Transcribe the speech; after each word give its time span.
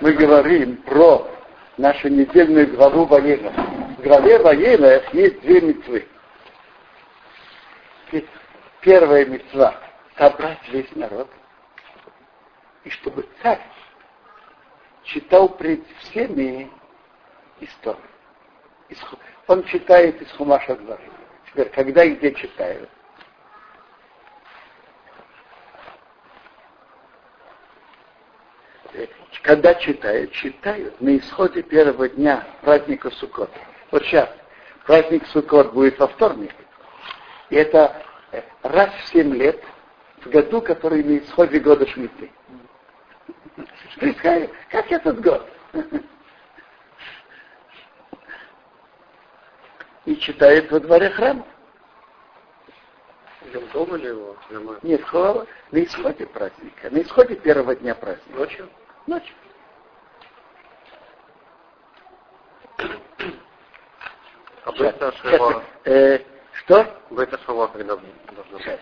мы 0.00 0.12
говорим 0.12 0.76
про 0.82 1.28
нашу 1.76 2.08
недельную 2.08 2.68
главу 2.68 3.04
Ваена. 3.04 3.50
В 3.98 4.02
главе 4.02 4.38
Ваена 4.38 5.02
есть 5.12 5.40
две 5.40 5.60
мецвы. 5.60 6.06
Первая 8.80 9.26
мецва– 9.26 9.74
собрать 10.16 10.68
весь 10.68 10.94
народ, 10.94 11.28
и 12.84 12.90
чтобы 12.90 13.26
царь 13.42 13.60
читал 15.02 15.48
пред 15.48 15.82
всеми 15.98 16.70
историю. 17.60 18.02
Он 19.48 19.64
читает 19.64 20.20
из 20.22 20.30
Хумаша 20.32 20.76
Дворы. 20.76 21.02
Теперь, 21.46 21.68
когда 21.70 22.04
и 22.04 22.14
где 22.14 22.32
читают? 22.32 22.88
Когда 29.42 29.74
читают? 29.74 30.32
Читают 30.32 31.00
на 31.00 31.16
исходе 31.16 31.62
первого 31.62 32.08
дня 32.08 32.46
праздника 32.60 33.10
Суккот. 33.10 33.50
Вот 33.90 34.04
сейчас 34.04 34.28
праздник 34.86 35.26
Суккот 35.28 35.72
будет 35.72 35.98
во 35.98 36.08
вторник. 36.08 36.54
И 37.48 37.56
это 37.56 38.02
раз 38.62 38.90
в 38.94 39.08
семь 39.08 39.34
лет 39.34 39.62
в 40.18 40.28
году, 40.28 40.60
который 40.60 41.02
на 41.02 41.18
исходе 41.18 41.58
года 41.58 41.86
Шмиты. 41.86 42.30
Как 44.70 44.92
этот 44.92 45.20
год? 45.20 45.48
И 50.04 50.16
читает 50.16 50.70
во 50.70 50.80
дворе 50.80 51.10
храма. 51.10 51.46
Дома 53.72 53.96
ли 53.96 54.08
его? 54.08 54.36
Нет, 54.82 55.00
на 55.72 55.82
исходе 55.82 56.26
праздника, 56.26 56.90
на 56.90 57.00
исходе 57.00 57.36
первого 57.36 57.74
дня 57.74 57.94
праздника. 57.94 58.38
Ночью? 58.38 58.68
Ночью. 59.10 59.34
А? 64.64 65.62
Э, 65.84 66.20
что? 66.52 66.86
Бета 67.10 67.36
Шава 67.44 67.66
когда 67.66 67.96
должна 67.96 68.58
быть? 68.58 68.80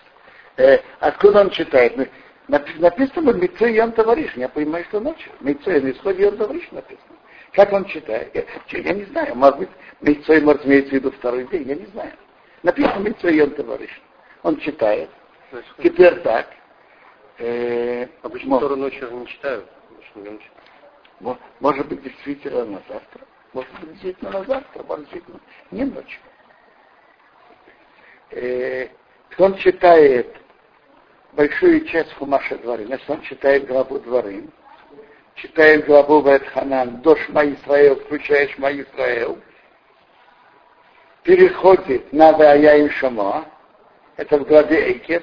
Э, 0.58 0.80
откуда 1.00 1.40
он 1.40 1.50
читает? 1.50 2.10
Написано 2.46 3.32
Митцой 3.32 3.72
Ян 3.72 3.92
Товариш. 3.92 4.34
Я 4.36 4.50
понимаю, 4.50 4.84
что 4.90 5.00
ночью. 5.00 5.32
Митцой 5.40 5.80
на 5.80 5.92
исходе 5.92 6.24
Ян 6.24 6.36
Товариш 6.36 6.70
написано. 6.72 7.16
Как 7.54 7.72
он 7.72 7.86
читает? 7.86 8.30
Я, 8.34 8.78
я 8.80 8.92
не 8.92 9.04
знаю. 9.04 9.34
Может 9.34 9.60
быть, 9.60 9.70
Митцой 10.02 10.42
может 10.42 10.66
иметь 10.66 10.90
в 10.90 10.92
виду 10.92 11.10
второй 11.10 11.44
день. 11.46 11.66
Я 11.66 11.74
не 11.74 11.86
знаю. 11.86 12.12
Написано 12.62 12.98
Митцой 12.98 13.34
Ян 13.34 13.52
Товариш. 13.52 14.02
Он 14.42 14.58
читает. 14.58 15.08
Теперь 15.82 16.20
так. 16.20 16.48
Э, 17.38 18.08
Обычно 18.20 18.50
мол, 18.50 18.76
ночью 18.76 19.10
не 19.10 19.26
читают. 19.26 19.64
Может, 21.20 21.40
может 21.60 21.88
быть, 21.88 22.02
действительно 22.02 22.64
на 22.64 22.82
завтра. 22.88 23.26
Может 23.52 23.72
быть, 23.80 23.92
действительно 23.92 24.30
на 24.30 24.44
завтра. 24.44 24.82
Может, 24.82 25.04
действительно 25.04 25.40
не 25.70 25.84
ночью. 25.84 26.20
Э, 28.30 28.88
он 29.38 29.54
читает 29.56 30.36
большую 31.32 31.84
часть 31.86 32.12
Хумаша 32.14 32.56
Дворы. 32.58 32.86
Значит, 32.86 33.08
он 33.08 33.20
читает 33.22 33.66
главу 33.66 33.98
Дворы, 34.00 34.44
читает 35.34 35.86
главу 35.86 36.22
Ветханан, 36.22 37.00
до 37.00 37.16
Шма 37.16 37.44
Исраил, 37.46 37.96
включая 37.96 38.48
Шма 38.48 38.72
Исраил, 38.72 39.38
переходит 41.22 42.12
на 42.12 42.32
Ваяим 42.32 42.90
Шамо, 42.90 43.44
это 44.16 44.38
в 44.38 44.44
главе 44.44 44.92
Эйкев, 44.92 45.22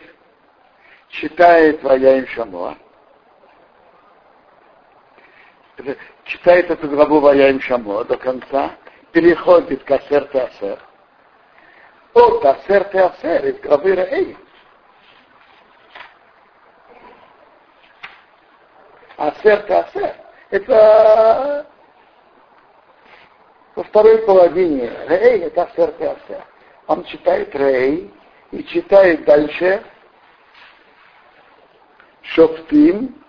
читает 1.09 1.83
Ваяим 1.83 2.27
Шамо, 2.27 2.77
читает 6.25 6.71
эту 6.71 6.89
главу 6.89 7.19
Ваяим 7.19 7.59
Шамо 7.59 8.03
до 8.03 8.17
конца, 8.17 8.71
переходит 9.11 9.83
к 9.83 9.91
Асер 9.91 10.29
Асер, 10.33 10.79
от 12.13 12.45
Асер 12.45 12.87
Асер 12.93 13.45
из 13.45 13.59
главы 13.61 13.95
Раэйв, 13.95 14.37
Асер 19.17 19.63
Касер. 19.63 20.15
Это 20.49 21.65
во 23.75 23.83
второй 23.83 24.19
половине 24.19 24.91
Рей 25.07 25.43
это 25.43 25.63
Асер 25.63 25.91
Касер. 25.93 26.43
Он 26.87 27.03
читает 27.05 27.55
Рей 27.55 28.13
и 28.51 28.63
читает 28.63 29.25
дальше 29.25 29.83
Шофтим, 32.21 33.23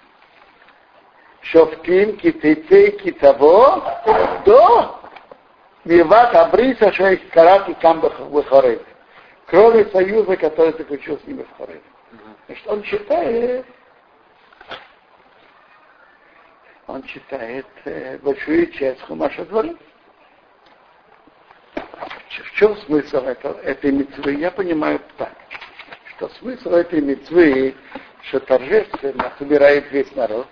Шофтим, 1.50 2.16
Китейцей, 2.16 2.92
Китаво, 2.98 4.42
до 4.44 5.00
Миват 5.84 6.34
Абриса 6.34 6.92
Шейх 6.92 7.28
Карат 7.30 7.68
и 7.68 7.74
Камбах 7.74 8.18
в 8.18 8.80
Кроме 9.46 9.84
союза, 9.86 10.36
который 10.36 10.72
заключил 10.72 11.18
с 11.18 11.26
ними 11.26 11.42
в 11.44 11.56
Хореве. 11.56 11.82
Значит, 12.46 12.66
он 12.66 12.82
читает 12.82 13.66
он 16.86 17.02
читает 17.02 17.66
э, 17.84 18.18
большую 18.18 18.70
часть 18.72 19.02
Хумаша 19.02 19.44
Дворим. 19.46 19.78
В 21.74 22.52
чем 22.52 22.76
смысл 22.78 23.18
этого, 23.18 23.60
этой 23.60 23.90
митцвы? 23.90 24.34
Я 24.34 24.50
понимаю 24.50 25.00
так, 25.16 25.32
что 26.16 26.28
смысл 26.38 26.70
этой 26.70 27.00
митцвы, 27.00 27.74
что 28.22 28.40
торжественно 28.40 29.32
собирает 29.38 29.90
весь 29.90 30.14
народ, 30.14 30.46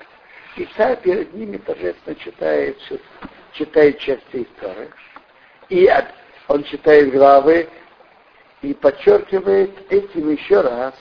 и 0.57 0.67
царь 0.77 1.01
перед 1.01 1.33
ними 1.35 1.57
торжественно 1.59 2.17
читает, 2.17 2.79
читает 3.53 3.99
части 3.99 4.43
истории. 4.43 4.91
И 5.69 5.91
он 6.49 6.63
читает 6.65 7.13
главы 7.13 7.69
и 8.63 8.75
подчеркивает 8.75 9.71
этим 9.93 10.31
еще 10.31 10.61
раз 10.61 10.95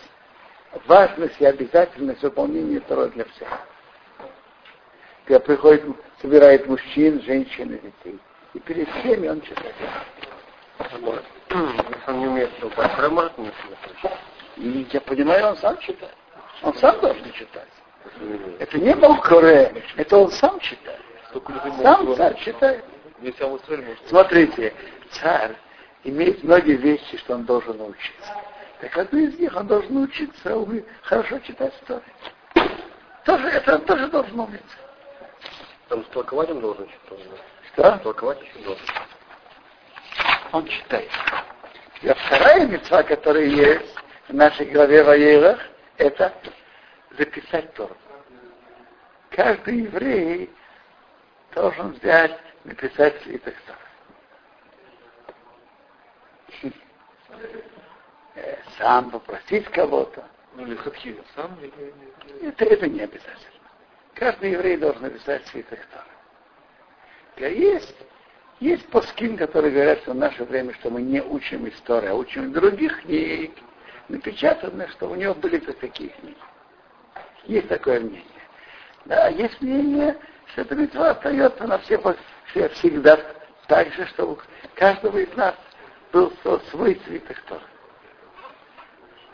важность 0.86 1.40
и 1.40 1.46
обязательность 1.46 2.24
выполнения 2.24 2.80
Тора 2.80 3.08
для 3.08 3.26
всех 3.26 3.50
когда 5.26 5.40
приходит, 5.40 5.84
собирает 6.22 6.68
мужчин, 6.68 7.22
женщин 7.22 7.74
и 7.74 7.80
детей. 7.80 8.20
И 8.54 8.60
перед 8.60 8.90
всеми 8.90 9.28
он 9.28 9.42
читает. 9.42 9.76
Он 12.08 12.20
не 12.20 12.28
умеет 12.28 12.52
я 14.94 15.02
понимаю, 15.02 15.48
он 15.48 15.58
сам 15.58 15.78
читает. 15.80 16.16
Он 16.62 16.74
сам 16.76 17.00
должен 17.00 17.32
читать. 17.32 17.70
Это 18.60 18.78
не 18.78 18.94
Балкоре, 18.96 19.84
это 19.96 20.18
он 20.18 20.32
сам 20.32 20.60
читает. 20.60 21.00
Сам 21.82 22.16
царь 22.16 22.36
читает. 22.40 22.84
Смотрите, 24.08 24.74
царь 25.12 25.56
имеет 26.04 26.44
многие 26.44 26.76
вещи, 26.76 27.18
что 27.18 27.36
он 27.36 27.46
должен 27.46 27.78
научиться. 27.78 28.34
Так 28.82 28.98
одну 28.98 29.20
из 29.20 29.40
них 29.40 29.56
он 29.56 29.68
должен 29.68 29.94
научиться 29.94 30.54
хорошо 31.04 31.40
читать 31.40 31.74
историю. 31.82 32.04
Тоже, 33.26 33.48
это 33.48 33.76
он 33.76 33.82
тоже 33.86 34.08
должен 34.08 34.40
уметь. 34.40 34.62
Там 35.88 36.04
толковать 36.06 36.50
он 36.50 36.60
должен 36.60 36.90
что-то. 37.06 37.24
Что? 37.72 37.98
Толковать 38.04 38.42
еще 38.42 38.60
должен. 38.66 38.86
Он 40.52 40.68
читает. 40.68 41.10
И 42.02 42.10
вторая 42.10 42.68
мецва, 42.68 43.04
которая 43.04 43.46
есть 43.46 43.96
в 44.28 44.34
нашей 44.34 44.66
главе 44.66 45.04
Ваерах, 45.04 45.60
это 45.98 46.34
записать 47.18 47.74
Тору. 47.74 47.96
Каждый 49.30 49.82
еврей 49.84 50.50
должен 51.54 51.92
взять, 51.94 52.40
написать 52.64 53.22
свиток 53.24 53.56
Торы. 53.66 53.80
Сам 58.78 59.12
попросить 59.12 59.66
кого-то. 59.70 60.24
Ну, 60.56 60.68
или 60.68 60.76
Хатхила 60.76 61.24
сам? 61.36 61.58
Или... 61.62 61.94
Это, 62.42 62.66
это 62.66 62.88
не 62.88 63.02
обязательно. 63.02 63.38
Каждый 64.14 64.52
еврей 64.52 64.78
должен 64.78 65.02
написать 65.02 65.46
свиток 65.48 65.80
Тора. 65.88 67.50
Есть, 67.50 67.96
есть 68.60 68.88
поскин, 68.90 69.38
которые 69.38 69.72
говорят, 69.72 70.00
что 70.02 70.12
в 70.12 70.16
наше 70.16 70.44
время, 70.44 70.74
что 70.76 70.92
мы 70.92 71.02
не 71.02 71.22
учим 71.22 71.68
историю, 71.68 72.12
а 72.12 72.16
учим 72.16 72.54
других 72.54 73.02
книг. 73.02 73.52
Напечатано, 74.10 74.88
что 74.90 75.10
у 75.10 75.16
него 75.16 75.34
были 75.34 75.58
такие 75.58 76.10
книги. 76.10 76.38
Есть 77.46 77.68
такое 77.68 78.00
мнение. 78.00 78.24
Да, 79.06 79.28
есть 79.28 79.60
мнение, 79.62 80.18
что 80.48 80.62
эта 80.62 80.76
битва 80.76 81.10
остается 81.12 81.68
на 81.68 81.78
все, 81.80 82.00
все 82.48 82.70
всегда 82.70 83.20
так 83.68 83.92
же, 83.94 84.06
чтобы 84.08 84.42
каждого 84.76 85.18
из 85.18 85.36
нас 85.36 85.56
был 86.12 86.32
свой 86.70 87.00
свиток 87.06 87.40
Тора. 87.42 87.62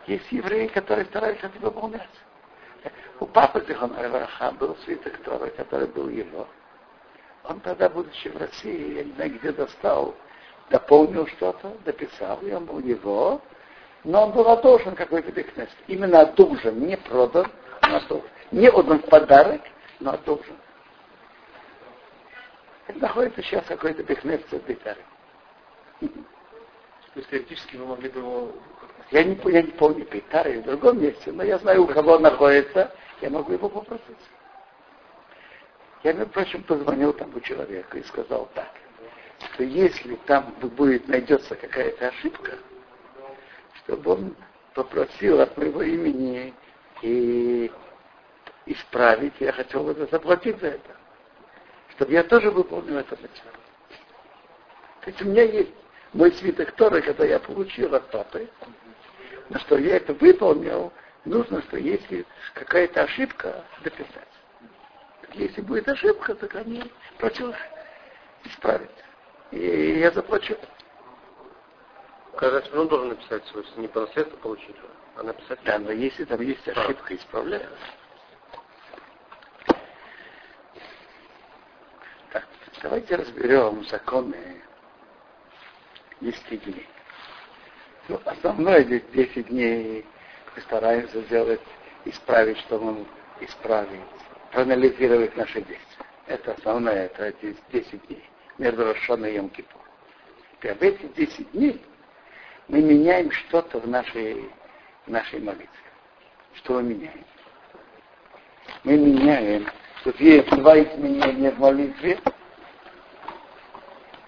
Есть 0.08 0.32
евреи, 0.32 0.68
которые 0.68 1.06
стараются 1.06 1.48
это 1.48 1.60
выполнять. 1.60 2.10
У 3.20 3.26
папы 3.26 3.64
Зихона 3.68 4.02
Раваха 4.02 4.52
был 4.54 4.76
свиток 4.78 5.18
Тора, 5.18 5.48
который 5.52 5.88
был 5.88 6.10
его. 6.10 6.48
Он 7.44 7.60
тогда, 7.60 7.90
будучи 7.90 8.30
в 8.30 8.38
России, 8.38 8.96
я 8.96 9.04
не 9.04 9.12
знаю, 9.12 9.32
где 9.38 9.52
достал, 9.52 10.16
дополнил 10.70 11.28
что-то, 11.28 11.74
дописал, 11.86 12.40
и 12.42 12.52
он 12.52 12.66
был 12.66 12.80
его, 12.80 13.42
но 14.04 14.26
он 14.26 14.32
был 14.32 14.48
одолжен 14.48 14.96
какой-то 14.96 15.32
бекнес. 15.32 15.70
Именно 15.88 16.22
одолжен, 16.22 16.80
не 16.80 16.96
продан, 16.96 17.48
но 17.90 17.98
одолжен. 17.98 18.30
Не 18.52 18.70
отдан 18.70 19.00
в 19.00 19.06
подарок, 19.06 19.62
но 20.00 20.12
одолжен. 20.12 20.56
находится 22.96 23.42
сейчас 23.44 23.66
какой-то 23.66 24.04
бихнеф 24.04 24.42
Бейтаре. 24.52 25.04
То 26.00 26.08
есть 27.16 27.30
теоретически 27.30 27.76
вы 27.76 27.86
могли 27.86 28.10
бы 28.10 28.20
его... 28.20 28.52
Я 29.12 29.24
не, 29.24 29.40
я 29.52 29.64
не 29.64 29.72
помню 29.72 30.06
или 30.06 30.60
в 30.60 30.64
другом 30.64 31.02
месте, 31.02 31.32
но 31.32 31.44
я 31.44 31.58
знаю, 31.58 31.84
у 31.84 31.88
кого 31.88 32.14
он 32.14 32.22
находится, 32.22 32.94
я 33.22 33.30
могу 33.32 33.54
его 33.54 33.68
попросить. 33.68 34.06
Я, 36.04 36.14
между 36.14 36.32
прочим, 36.32 36.64
позвонил 36.64 37.12
тому 37.14 37.40
человеку 37.42 37.98
и 37.98 38.04
сказал 38.04 38.48
так, 38.54 38.72
что 39.40 39.64
если 39.64 40.16
там 40.28 40.54
будет, 40.62 41.08
найдется 41.08 41.56
какая-то 41.56 42.08
ошибка, 42.08 42.54
чтобы 43.84 44.12
он 44.12 44.36
попросил 44.76 45.42
от 45.42 45.58
моего 45.58 45.82
имени 45.82 46.54
и 47.02 47.72
исправить, 48.66 49.34
я 49.40 49.52
хотел 49.52 49.84
бы 49.84 49.94
заплатить 50.12 50.60
за 50.60 50.68
это. 50.68 50.96
Чтобы 51.92 52.14
я 52.14 52.24
тоже 52.24 52.52
выполнил 52.52 52.98
это 52.98 53.16
начало. 53.16 53.54
То 55.02 55.10
есть 55.10 55.22
у 55.22 55.26
меня 55.26 55.44
есть 55.44 55.72
мой 56.14 56.32
свиток 56.34 56.72
Торы, 56.74 57.02
когда 57.02 57.26
я 57.26 57.40
получил 57.40 57.94
от 57.96 58.10
папы, 58.12 58.50
но 59.50 59.60
что 59.60 59.78
я 59.78 59.98
это 59.98 60.14
выполнил, 60.14 60.94
нужно, 61.26 61.62
что 61.64 61.78
если 61.78 62.26
какая-то 62.54 63.04
ошибка, 63.04 63.64
дописать. 63.84 64.28
Если 65.34 65.62
будет 65.62 65.88
ошибка, 65.88 66.36
то 66.36 66.60
они 66.60 66.84
просил 67.18 67.54
исправить. 68.44 68.90
И 69.52 70.00
я 70.00 70.12
заплачу. 70.12 70.56
Когда 72.36 72.62
он 72.80 72.88
должен 72.88 73.10
написать 73.10 73.46
свой, 73.48 73.66
не 73.78 73.88
по 73.88 74.06
получить, 74.42 74.76
а 75.20 75.24
написать. 75.24 75.60
Да, 75.66 75.80
но 75.80 75.92
если 75.92 76.26
там 76.26 76.42
есть 76.42 76.68
ошибка, 76.68 77.16
исправляют. 77.16 77.78
Так, 82.32 82.48
давайте 82.82 83.16
разберем 83.16 83.86
законы 83.86 84.62
10 86.22 86.64
дней. 86.64 86.88
Ну, 88.08 88.20
основное 88.26 88.84
здесь 88.84 89.04
10 89.14 89.48
дней 89.48 90.06
мы 90.56 90.62
стараемся 90.62 91.22
сделать, 91.22 91.62
исправить, 92.06 92.58
что 92.60 92.80
мы 92.80 93.06
исправить, 93.42 94.02
проанализировать 94.52 95.36
наши 95.36 95.62
действия. 95.62 96.06
Это 96.28 96.54
основное, 96.54 97.06
это 97.06 97.26
эти 97.26 97.56
10 97.72 98.08
дней 98.08 98.24
между 98.58 98.86
Рошон 98.86 99.26
и 99.26 99.34
йом 99.34 99.48
-Кипур. 99.48 99.82
И 100.62 100.68
в 100.68 100.82
эти 100.82 101.06
10 101.08 101.52
дней 101.52 101.82
мы 102.68 102.82
меняем 102.82 103.32
что-то 103.32 103.80
в 103.80 103.88
нашей, 103.88 104.50
нашей 105.08 105.40
молитве. 105.40 105.68
Что 106.56 106.74
мы 106.74 106.84
меняем? 106.84 107.26
Мы 108.84 108.98
меняем, 108.98 109.68
тут 110.04 110.20
есть 110.20 110.50
два 110.50 110.80
изменения 110.80 111.52
в 111.52 111.60
молитве 111.60 112.20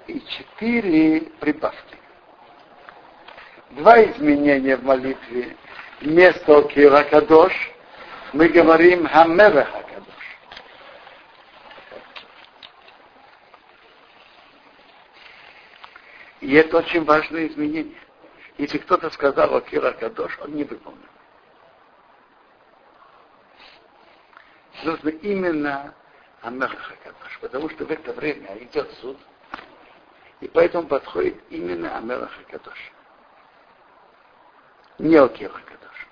и 0.08 0.22
четыре 0.22 1.22
прибавки. 1.40 1.98
Два 3.72 4.04
изменения 4.04 4.76
в 4.76 4.84
молитве. 4.84 5.56
Вместо 6.02 6.64
Кира 6.64 7.04
Кадош 7.04 7.54
мы 8.34 8.50
говорим 8.50 9.08
Хамереха 9.08 9.84
Кадош. 9.84 10.40
И 16.42 16.54
это 16.56 16.78
очень 16.78 17.04
важное 17.06 17.48
изменение. 17.48 18.01
Если 18.62 18.78
кто-то 18.78 19.10
сказал 19.10 19.56
о 19.56 19.62
Кира 19.62 19.92
Кадош, 19.94 20.38
он 20.38 20.54
не 20.54 20.64
выполнил. 20.64 21.02
Нужно 24.84 25.10
именно 25.10 25.96
Амеха 26.44 26.96
Кадош, 27.04 27.40
потому 27.42 27.70
что 27.70 27.86
в 27.86 27.92
это 27.92 28.14
время 28.14 28.56
идет 28.60 28.92
суд, 29.02 29.18
и 30.42 30.48
поэтому 30.48 30.88
подходит 30.88 31.42
именно 31.50 31.98
Амелах 31.98 32.30
Кадош. 32.52 32.92
Не 35.00 35.16
о 35.16 35.28
Кира 35.28 35.60
Кадош. 35.66 36.08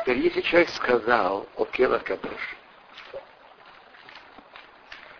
Теперь 0.00 0.20
если 0.20 0.40
человек 0.40 0.70
сказал 0.70 1.46
о 1.56 1.66
Кира 1.66 1.98
Кадош, 1.98 2.56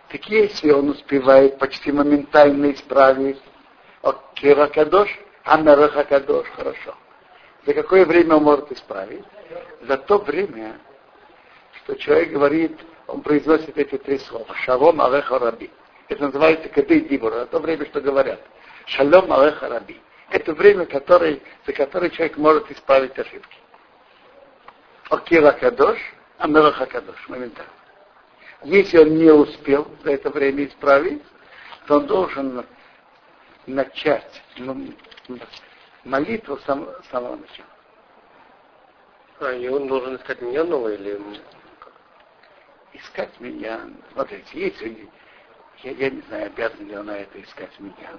так 0.07 0.25
если 0.29 0.71
он 0.71 0.89
успевает 0.89 1.59
почти 1.59 1.91
моментально 1.91 2.71
исправить 2.71 3.39
о 4.01 4.13
Кира 4.33 4.65
Амераха 5.49 6.03
Кадош, 6.03 6.47
хорошо. 6.49 6.95
За 7.65 7.73
какое 7.73 8.05
время 8.05 8.35
он 8.35 8.43
может 8.43 8.71
исправить? 8.71 9.23
За 9.81 9.97
то 9.97 10.19
время, 10.19 10.79
что 11.77 11.95
человек 11.95 12.29
говорит, 12.29 12.79
он 13.07 13.21
произносит 13.21 13.75
эти 13.75 13.97
три 13.97 14.19
слова. 14.19 14.53
Шалом 14.53 15.01
Алеха 15.01 15.39
Раби. 15.39 15.71
Это 16.07 16.25
называется 16.25 16.69
Кадей 16.69 17.01
Дибур. 17.01 17.33
Это 17.33 17.47
то 17.47 17.59
время, 17.59 17.85
что 17.87 17.99
говорят. 17.99 18.39
Шалом 18.85 19.31
Алеха 19.31 19.69
Раби. 19.69 19.99
Это 20.29 20.53
время, 20.53 20.85
которое, 20.85 21.39
за 21.65 21.73
которое 21.73 22.11
человек 22.11 22.37
может 22.37 22.69
исправить 22.69 23.17
ошибки. 23.17 23.57
Окира 25.09 25.51
Кадош, 25.53 25.97
Амелаха 26.37 26.85
Кадош, 26.85 27.27
моментально. 27.27 27.71
Если 28.65 28.99
он 28.99 29.17
не 29.17 29.31
успел 29.31 29.87
за 30.03 30.11
это 30.11 30.29
время 30.29 30.65
исправить, 30.65 31.23
то 31.87 31.95
он 31.95 32.05
должен 32.05 32.65
начать 33.65 34.43
молитву 36.03 36.57
с 36.57 36.63
самого 36.63 37.35
начала. 37.35 37.69
А, 39.39 39.53
и 39.53 39.67
он 39.67 39.87
должен 39.87 40.15
искать 40.15 40.41
меня 40.41 40.63
новое 40.63 40.95
или... 40.95 41.19
Искать 42.93 43.39
меня. 43.39 43.81
Смотрите, 44.13 44.47
если 44.53 45.09
я, 45.83 45.91
я 45.91 46.09
не 46.09 46.21
знаю, 46.21 46.47
обязан 46.47 46.87
ли 46.87 46.97
он 46.97 47.05
на 47.05 47.17
это 47.17 47.41
искать 47.41 47.79
меня. 47.79 48.09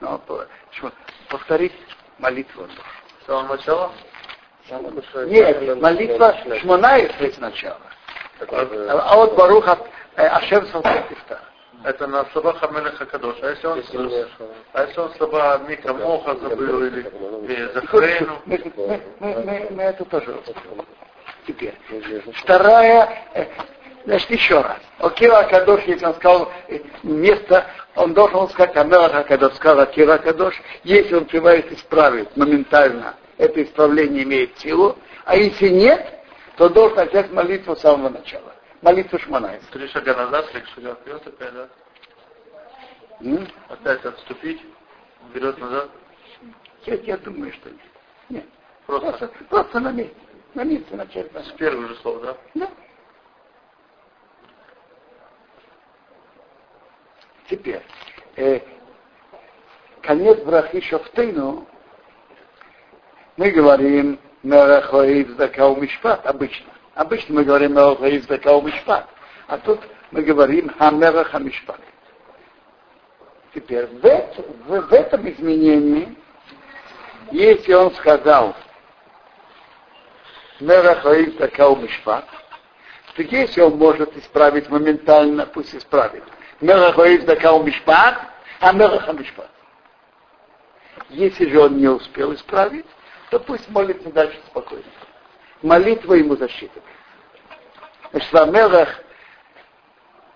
Но 0.00 0.18
почему? 0.18 0.90
повторить 1.28 1.72
молитву 2.18 2.62
он 2.62 2.68
должен. 2.68 2.84
С 3.22 3.26
самого 3.26 3.56
начала? 3.56 3.92
Нет, 5.26 5.80
молитва 5.80 6.36
Шмонаев 6.60 7.34
сначала. 7.34 7.80
А 8.40 9.16
вот 9.16 9.36
Баруха 9.36 9.78
Ашем 10.16 10.66
Салфатифта. 10.68 11.40
Это 11.84 12.06
на 12.06 12.24
Сабаха 12.32 12.68
Мелеха 12.68 13.06
Кадош. 13.06 13.36
А 13.42 13.50
если 13.50 13.66
он, 13.66 13.82
а 14.72 14.84
если 14.84 15.00
он 15.00 15.12
Саба 15.18 15.60
Мика 15.68 15.94
Моха 15.94 16.34
забыл 16.36 16.84
или 16.84 17.70
Захрену? 17.72 18.38
Мы 19.20 19.82
это 19.82 20.04
тоже 20.04 20.40
Теперь. 21.46 21.74
Вторая, 22.34 23.24
Значит, 24.08 24.30
еще 24.30 24.60
раз. 24.62 24.78
Окира 25.00 25.42
Кадош, 25.42 25.82
если 25.84 26.06
он 26.06 26.14
сказал 26.14 26.50
место, 27.02 27.66
он 27.94 28.14
должен 28.14 28.48
сказать 28.48 28.74
Амелаха 28.74 29.22
Кадош, 29.24 29.54
сказал 29.56 29.80
Акира 29.80 30.16
Кадош, 30.16 30.54
если 30.82 31.14
он 31.14 31.24
успевает 31.24 31.70
исправить 31.72 32.34
моментально, 32.34 33.16
это 33.36 33.62
исправление 33.62 34.22
имеет 34.22 34.58
силу, 34.58 34.96
а 35.26 35.36
если 35.36 35.68
нет, 35.68 36.06
то 36.56 36.70
должен 36.70 36.96
начать 36.96 37.30
молитву 37.32 37.76
с 37.76 37.80
самого 37.80 38.08
начала. 38.08 38.54
Молитву 38.82 39.18
Шманаев. 39.18 39.64
Три 39.70 39.88
шага 39.88 40.14
назад, 40.14 40.50
три 40.52 40.62
шага 40.74 40.94
вперед 40.94 41.26
опять, 41.26 41.52
да? 41.52 41.68
М? 43.20 43.48
Опять 43.68 44.04
отступить, 44.04 44.62
вперед 45.30 45.58
назад. 45.58 45.90
Я, 46.84 46.94
я 46.94 47.16
думаю, 47.18 47.52
что 47.52 47.70
нет. 47.70 47.80
Нет. 48.28 48.44
Просто, 48.86 49.08
просто, 49.08 49.44
просто 49.48 49.80
на 49.80 49.90
месте. 49.90 50.14
На 50.54 50.64
месте 50.64 50.94
начать. 50.94 51.30
С 51.34 51.52
первых 51.52 51.88
же 51.88 51.96
слов, 51.96 52.22
да? 52.22 52.36
Да. 52.54 52.70
Теперь, 57.50 57.82
э, 58.36 58.60
конец 60.02 60.38
брахи 60.40 60.80
Шофтейну, 60.82 61.66
мы 63.36 63.50
говорим 63.50 64.20
Мерахоид 64.42 65.36
Закау 65.36 65.76
Мишпат, 65.76 66.24
обычно. 66.26 66.72
Обычно 66.98 67.36
мы 67.36 67.44
говорим 67.44 67.74
Мерахоид 67.74 68.24
Закау 68.24 68.60
Мишпат, 68.60 69.08
а 69.46 69.56
тут 69.58 69.78
мы 70.10 70.20
говорим 70.22 70.68
Хамераха 70.68 71.38
Мишпат. 71.38 71.78
Теперь 73.54 73.86
в, 73.86 74.04
это, 74.04 74.42
в, 74.66 74.80
в 74.80 74.92
этом 74.92 75.30
изменении, 75.30 76.18
если 77.30 77.72
он 77.72 77.94
сказал 77.94 78.56
Мерахоид 80.58 81.38
Закау 81.38 81.76
Мишпат, 81.76 82.24
то 83.14 83.22
если 83.22 83.60
он 83.60 83.78
может 83.78 84.16
исправить 84.16 84.68
моментально, 84.68 85.46
пусть 85.46 85.76
исправит. 85.76 86.24
Мелах 86.60 86.96
Дакау 86.96 87.62
Мишпат, 87.62 88.18
а 88.58 88.72
Мелах 88.72 89.06
Мишпат. 89.12 89.50
Если 91.10 91.48
же 91.48 91.60
он 91.60 91.76
не 91.76 91.86
успел 91.86 92.34
исправить, 92.34 92.86
то 93.30 93.38
пусть 93.38 93.68
молится 93.68 94.10
дальше 94.10 94.40
спокойно. 94.48 94.82
Молитва 95.62 96.14
ему 96.14 96.36
защита. 96.36 96.80
Значит, 98.12 98.34
Амелах, 98.34 99.00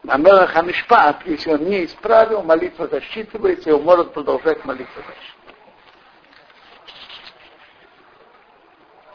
Амелах 0.06 0.56
Амишпат, 0.56 1.24
если 1.26 1.52
он 1.52 1.64
не 1.64 1.84
исправил, 1.84 2.42
молитва 2.42 2.88
засчитывается, 2.88 3.70
и 3.70 3.72
он 3.72 3.82
может 3.82 4.12
продолжать 4.12 4.64
молиться 4.64 4.96
дальше. 4.96 5.32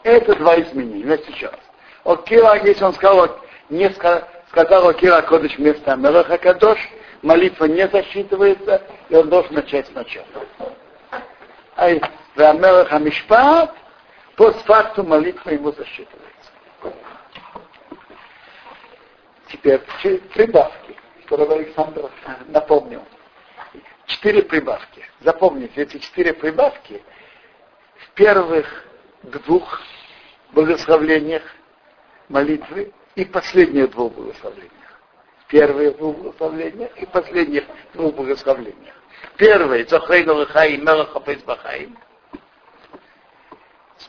Это 0.02 0.34
два 0.36 0.58
изменения. 0.60 1.18
Сейчас. 1.26 1.54
Окира, 2.04 2.54
если 2.64 2.84
он 2.84 2.94
сказал, 2.94 3.38
не 3.68 3.90
сказал 3.90 4.94
Кира 4.94 5.20
Кодыш 5.22 5.58
вместо 5.58 5.92
Амелаха 5.92 6.38
Кадош, 6.38 6.78
молитва 7.20 7.66
не 7.66 7.86
засчитывается, 7.86 8.82
и 9.10 9.14
он 9.14 9.28
должен 9.28 9.54
начать 9.54 9.86
сначала. 9.88 10.26
Ай, 11.76 12.00
Рамелах 12.34 12.90
Амишпат, 12.90 13.74
постфактум 14.38 15.08
молитва 15.08 15.50
ему 15.50 15.72
засчитывается. 15.72 16.52
Теперь 19.48 19.80
прибавки, 20.32 20.96
которые 21.26 21.62
Александр 21.62 22.08
напомнил. 22.46 23.02
Четыре 24.06 24.44
прибавки. 24.44 25.04
Запомните, 25.20 25.82
эти 25.82 25.98
четыре 25.98 26.32
прибавки 26.34 27.02
в 27.96 28.10
первых 28.14 28.84
двух 29.24 29.80
благословлениях 30.52 31.42
молитвы 32.28 32.92
и 33.16 33.24
последних 33.24 33.90
двух 33.90 34.12
благословениях. 34.12 34.72
Первые 35.48 35.90
двух 35.90 36.16
благословениях 36.16 36.96
и 36.96 37.06
последних 37.06 37.64
двух 37.92 38.14
благословениях. 38.14 38.94
Первый, 39.36 39.84
Захрейну 39.88 40.34
Лахаим, 40.34 40.84
Мелаха 40.84 41.18
Бахаим. 41.18 41.98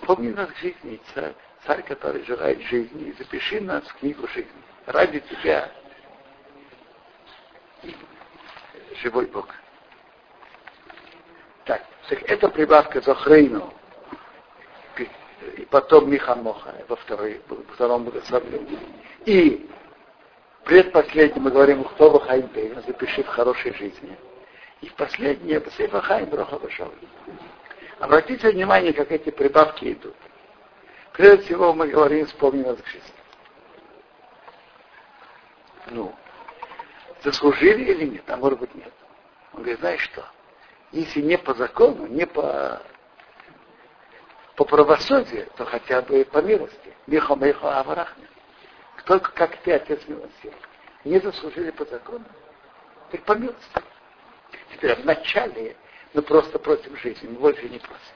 Вспомни 0.10 0.32
нас 0.32 0.50
жизни, 0.58 1.00
царь, 1.14 1.36
царь, 1.68 1.84
который 1.84 2.26
желает 2.26 2.60
жизни, 2.64 3.10
и 3.10 3.14
запиши 3.14 3.62
нас 3.62 3.84
в 3.88 3.94
книгу 4.00 4.28
жизни. 4.30 4.50
Ради 4.88 5.20
тебя 5.20 5.70
живой 9.04 9.28
Бог. 9.28 9.48
Так, 11.66 11.86
так 12.08 12.24
это 12.24 12.50
прибавка 12.50 13.02
Захрейну 13.02 13.72
и 15.58 15.66
потом 15.70 16.10
Михамоха 16.10 16.74
во 16.88 16.96
второй, 16.96 17.40
во 17.48 17.58
втором 17.76 18.06
благословлении. 18.06 18.80
И 19.26 19.70
предпоследнем 20.64 21.44
мы 21.44 21.52
говорим 21.52 21.82
Ухтова 21.82 22.20
Хайм 22.22 22.50
запиши 22.88 23.22
в 23.22 23.28
хорошей 23.28 23.76
жизни. 23.76 24.18
И 24.82 24.90
последнее 24.90 25.62
Сейфа 25.78 26.02
Хайм 26.02 26.30
Броха 26.30 26.58
Башал. 26.58 26.92
Обратите 28.00 28.50
внимание, 28.50 28.94
как 28.94 29.12
эти 29.12 29.30
прибавки 29.30 29.92
идут. 29.92 30.16
Прежде 31.14 31.46
всего 31.46 31.74
мы 31.74 31.90
говорим, 31.90 32.26
вспомни 32.26 32.64
нас 32.64 32.80
к 32.82 32.88
жизни. 32.88 33.14
Ну, 35.88 36.16
заслужили 37.24 37.92
или 37.92 38.06
нет? 38.06 38.30
А 38.30 38.38
может 38.38 38.60
быть 38.60 38.74
нет. 38.74 38.94
Он 39.54 39.62
говорит, 39.62 39.80
знаешь 39.80 40.02
что? 40.02 40.26
Если 40.92 41.22
не 41.22 41.38
по 41.38 41.54
закону, 41.54 42.08
не 42.08 42.26
по 42.26 42.82
по 44.56 44.66
правосудию, 44.66 45.48
то 45.56 45.64
хотя 45.64 46.02
бы 46.02 46.26
по 46.26 46.40
милости. 46.40 46.94
Михо 47.08 47.36
Михо 47.36 47.80
Аварахме. 47.80 48.28
Только 49.06 49.32
как 49.32 49.56
ты, 49.58 49.72
отец 49.72 50.06
милости. 50.08 50.54
Не 51.06 51.20
заслужили 51.20 51.72
по 51.72 51.86
закону, 51.86 52.26
так 53.10 53.24
по 53.24 53.34
милости. 53.34 53.82
Теперь 54.74 54.96
вначале 55.02 55.78
мы 56.14 56.22
просто 56.22 56.60
просим 56.60 56.96
жизни, 56.98 57.28
мы 57.28 57.40
больше 57.40 57.64
не 57.70 57.80
просим. 57.80 58.16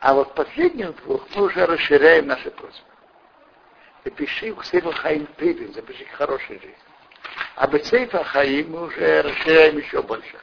А 0.00 0.14
вот 0.14 0.34
последних 0.34 0.94
двух 1.02 1.26
мы 1.34 1.44
уже 1.44 1.66
расширяем 1.66 2.26
наши 2.26 2.50
просьбы. 2.50 2.84
Запиши 4.04 4.52
у 4.52 4.62
Сейфа 4.62 4.92
Хаим 4.92 5.26
Пибин, 5.36 5.72
запиши 5.74 6.04
хорошей 6.06 6.60
жизни. 6.60 6.76
А 7.56 7.66
Бецейфа 7.66 8.22
Хаим 8.24 8.70
мы 8.70 8.86
уже 8.86 9.22
расширяем 9.22 9.78
еще 9.78 10.02
больше. 10.02 10.38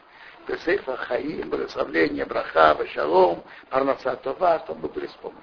Бесейфа 0.48 0.98
Хаим, 0.98 1.50
благословление, 1.50 2.26
браха, 2.26 2.78
шалом, 2.94 3.44
парнаса 3.70 4.16
това, 4.18 4.60
чтобы 4.60 4.82
мы 4.82 4.90
были 4.90 5.08
вспомнены. 5.08 5.42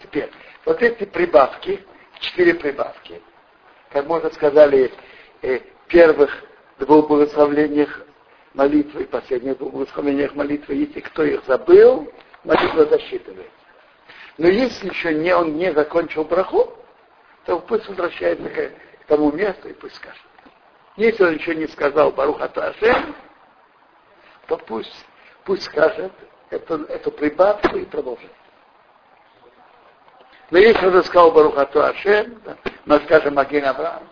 Теперь, 0.00 0.30
вот 0.64 0.80
эти 0.80 1.04
прибавки, 1.04 1.84
четыре 2.20 2.54
прибавки, 2.54 3.20
как 3.90 4.06
можно 4.06 4.30
сказали, 4.30 4.92
э, 5.42 5.60
первых 5.88 6.30
двух 6.78 7.08
благословлениях 7.08 8.02
молитвы 8.54 9.02
и 9.02 9.06
последних 9.06 9.58
двух 9.58 9.72
благословениях 9.72 10.34
молитвы, 10.34 10.74
если 10.74 11.00
кто 11.00 11.22
их 11.22 11.44
забыл, 11.46 12.12
молитва 12.44 12.86
засчитывает. 12.86 13.50
Но 14.36 14.48
если 14.48 14.88
еще 14.88 15.14
не, 15.14 15.34
он 15.34 15.56
не 15.56 15.72
закончил 15.72 16.24
браху, 16.24 16.72
то 17.44 17.58
пусть 17.60 17.88
возвращается 17.88 18.48
к, 18.48 18.72
тому 19.06 19.32
месту 19.32 19.68
и 19.68 19.72
пусть 19.72 19.96
скажет. 19.96 20.22
Если 20.96 21.24
он 21.24 21.34
еще 21.34 21.54
не 21.54 21.66
сказал 21.66 22.12
Барухату 22.12 22.60
Ашем, 22.60 23.16
то 24.46 24.56
пусть, 24.58 25.06
пусть 25.44 25.64
скажет 25.64 26.12
эту, 26.50 26.84
эту 26.84 27.10
прибавку 27.10 27.76
и 27.76 27.84
продолжит. 27.84 28.30
Но 30.50 30.58
если 30.58 30.86
он 30.86 31.04
сказал 31.04 31.32
Барухату 31.32 31.82
Ашем, 31.82 32.40
да, 32.44 32.56
мы 32.84 32.98
скажем 33.00 33.38
Аген 33.38 33.64
Авраам, 33.64 34.08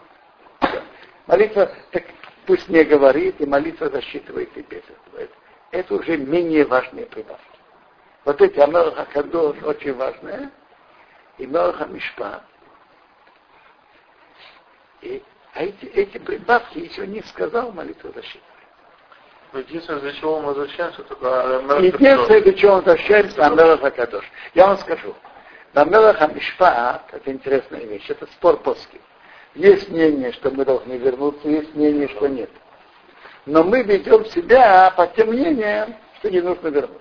молитва, 1.26 1.70
так 1.90 2.04
пусть 2.46 2.68
не 2.68 2.84
говорит, 2.84 3.40
и 3.40 3.46
молитва 3.46 3.90
засчитывает 3.90 4.56
и 4.56 4.62
без 4.62 4.82
этого. 4.82 5.28
Это, 5.72 5.94
уже 5.94 6.16
менее 6.16 6.64
важные 6.64 7.06
прибавки. 7.06 7.58
Вот 8.24 8.40
эти 8.40 8.58
Амелаха 8.58 9.06
Кадош 9.12 9.56
очень 9.62 9.94
важные, 9.94 10.50
и 11.38 11.46
Мелаха 11.46 11.86
Мишпа. 11.86 12.42
И, 15.02 15.22
а 15.54 15.62
эти, 15.62 15.84
эти 15.86 16.18
прибавки 16.18 16.78
еще 16.78 17.06
не 17.06 17.22
сказал 17.22 17.72
молитву 17.72 18.12
засчитывает. 18.14 18.44
Единственное, 19.52 20.00
для 20.00 20.12
чего 20.12 20.40
мы 20.40 20.48
возвращаемся, 20.48 21.02
только 21.02 21.26
Единственное, 21.78 22.40
для 22.42 22.52
чего 22.52 22.72
мы 22.72 22.76
возвращаемся, 22.78 23.46
Амелах 23.46 23.82
Акадош. 23.82 24.24
Я 24.54 24.66
вам 24.68 24.78
скажу. 24.78 25.14
Амелах 25.74 26.20
Амишпаат, 26.20 27.12
это 27.12 27.30
интересная 27.30 27.84
вещь, 27.84 28.08
это 28.08 28.26
спор 28.26 28.56
плоский. 28.58 29.00
Есть 29.56 29.88
мнение, 29.88 30.32
что 30.32 30.50
мы 30.50 30.66
должны 30.66 30.92
вернуться, 30.98 31.48
есть 31.48 31.74
мнение, 31.74 32.08
что 32.08 32.26
нет. 32.26 32.50
Но 33.46 33.64
мы 33.64 33.82
ведем 33.82 34.26
себя 34.26 34.92
по 34.94 35.06
тем 35.06 35.28
мнениям, 35.28 35.96
что 36.18 36.30
не 36.30 36.42
нужно 36.42 36.68
вернуться. 36.68 37.00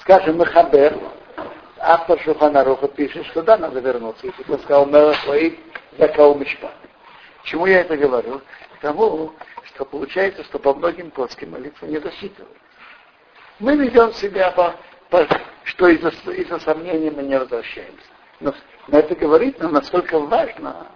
Скажем, 0.00 0.38
Махабер, 0.38 0.98
автор 1.78 2.18
Шуханаруха 2.20 2.88
пишет, 2.88 3.26
что 3.26 3.42
да, 3.42 3.56
надо 3.56 3.78
вернуться. 3.78 4.26
И 4.26 4.30
ты 4.30 4.58
сказал, 4.58 4.86
Мелах 4.86 5.24
Ваид, 5.28 5.60
Закау 5.96 6.34
Мишпа. 6.34 6.72
Чему 7.44 7.66
я 7.66 7.82
это 7.82 7.96
говорю? 7.96 8.40
К 8.78 8.80
тому, 8.80 9.32
то 9.76 9.84
получается, 9.84 10.42
что 10.42 10.58
по 10.58 10.74
многим 10.74 11.12
плоским 11.12 11.52
молитвы 11.52 11.86
не 11.86 11.98
засчитывают. 11.98 12.58
Мы 13.60 13.76
ведем 13.76 14.12
себя 14.12 14.50
по, 14.50 14.74
по 15.08 15.24
что 15.62 15.86
из-за 15.86 16.08
из 16.32 16.62
сомнений 16.64 17.10
мы 17.10 17.22
не 17.22 17.38
возвращаемся. 17.38 18.17
Но, 18.40 18.54
но 18.86 18.98
это 18.98 19.14
говорит 19.14 19.58
нам, 19.58 19.72
насколько 19.72 20.18
важно 20.18 20.86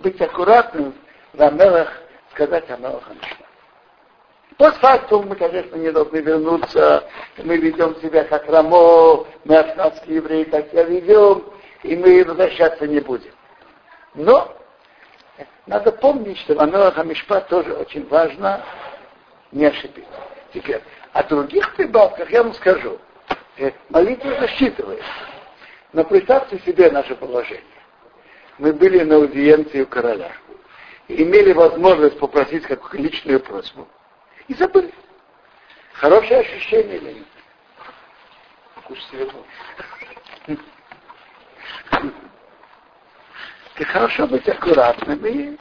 быть 0.00 0.20
аккуратным 0.20 0.94
в 1.32 1.42
Амелах, 1.42 1.92
сказать 2.32 2.68
Амелах 2.70 3.08
Амишна. 3.08 3.46
Постфактум 4.56 5.28
мы, 5.28 5.36
конечно, 5.36 5.76
не 5.76 5.92
должны 5.92 6.16
вернуться, 6.18 7.08
мы 7.38 7.56
ведем 7.58 7.94
себя 8.00 8.24
как 8.24 8.48
Рамо, 8.48 9.24
мы 9.44 9.56
афганские 9.56 10.16
евреи 10.16 10.44
так 10.44 10.68
себя 10.70 10.82
ведем, 10.82 11.44
и 11.84 11.94
мы 11.94 12.24
возвращаться 12.24 12.86
не 12.88 12.98
будем. 12.98 13.32
Но 14.14 14.52
надо 15.66 15.92
помнить, 15.92 16.38
что 16.38 16.54
в 16.54 16.60
Амелах 16.60 16.98
Амишпат 16.98 17.48
тоже 17.48 17.72
очень 17.74 18.08
важно 18.08 18.64
не 19.52 19.66
ошибиться. 19.66 20.10
Теперь, 20.52 20.82
о 21.12 21.22
других 21.22 21.76
прибавках 21.76 22.28
я 22.30 22.42
вам 22.42 22.54
скажу. 22.54 22.98
Э, 23.58 23.70
молитва 23.90 24.34
засчитывается. 24.40 25.04
Но 25.92 26.04
представьте 26.04 26.58
себе 26.60 26.90
наше 26.90 27.14
положение. 27.14 27.64
Мы 28.58 28.72
были 28.72 29.02
на 29.02 29.16
аудиенции 29.16 29.82
у 29.82 29.86
короля. 29.86 30.32
И 31.06 31.22
имели 31.22 31.52
возможность 31.52 32.18
попросить 32.18 32.64
какую-то 32.64 32.98
личную 32.98 33.40
просьбу. 33.40 33.88
И 34.48 34.54
забыли. 34.54 34.92
Хорошее 35.94 36.40
ощущение 36.40 36.96
или 36.96 37.12
нет? 37.12 37.26
Кушайте 38.84 39.28
и 43.78 43.84
хорошо 43.84 44.26
быть 44.26 44.48
аккуратным 44.48 45.24
и 45.24 45.56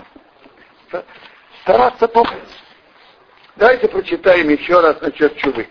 стараться 1.62 2.08
помнить. 2.08 2.64
Давайте 3.56 3.88
прочитаем 3.88 4.50
еще 4.50 4.80
раз 4.80 5.00
насчет 5.02 5.36
чувы. 5.38 5.70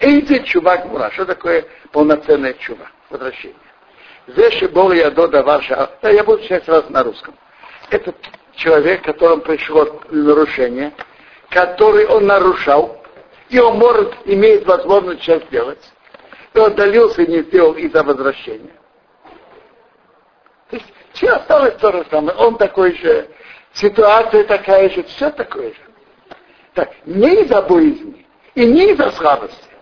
Эйди 0.00 0.44
чува 0.44 0.78
гмура. 0.78 1.10
Что 1.10 1.26
такое 1.26 1.66
полноценная 1.92 2.54
чува? 2.54 2.90
Возвращение. 3.10 3.56
Зеши 4.26 4.68
бол 4.68 4.92
я 4.92 5.10
до 5.10 5.28
даварша. 5.28 5.90
Да, 6.00 6.10
я 6.10 6.24
буду 6.24 6.42
читать 6.42 6.64
сразу 6.64 6.90
на 6.90 7.02
русском. 7.02 7.34
Это 7.90 8.14
человек, 8.54 9.02
которому 9.02 9.42
пришло 9.42 10.00
нарушение, 10.10 10.92
который 11.50 12.06
он 12.06 12.26
нарушал, 12.26 13.02
и 13.50 13.58
он 13.58 13.78
может, 13.78 14.14
имеет 14.24 14.66
возможность 14.66 15.22
сейчас 15.22 15.42
сделать. 15.44 15.80
И 16.54 16.58
он 16.58 16.72
отдалился 16.72 17.22
и 17.22 17.30
не 17.30 17.42
сделал 17.42 17.74
из-за 17.74 18.02
возвращения. 18.02 18.72
То 20.70 20.76
есть 20.76 20.86
все 21.12 21.30
осталось 21.30 21.74
то 21.76 21.92
же 21.92 22.06
самое. 22.10 22.36
Он 22.38 22.56
такой 22.56 22.96
же, 22.96 23.28
ситуация 23.74 24.44
такая 24.44 24.88
же, 24.88 25.02
все 25.04 25.30
такое 25.30 25.68
же. 25.68 25.80
Так, 26.72 26.90
не 27.04 27.42
из-за 27.42 27.60
боязни 27.62 28.26
и 28.54 28.64
не 28.64 28.92
из-за 28.92 29.10
слабости. 29.12 29.73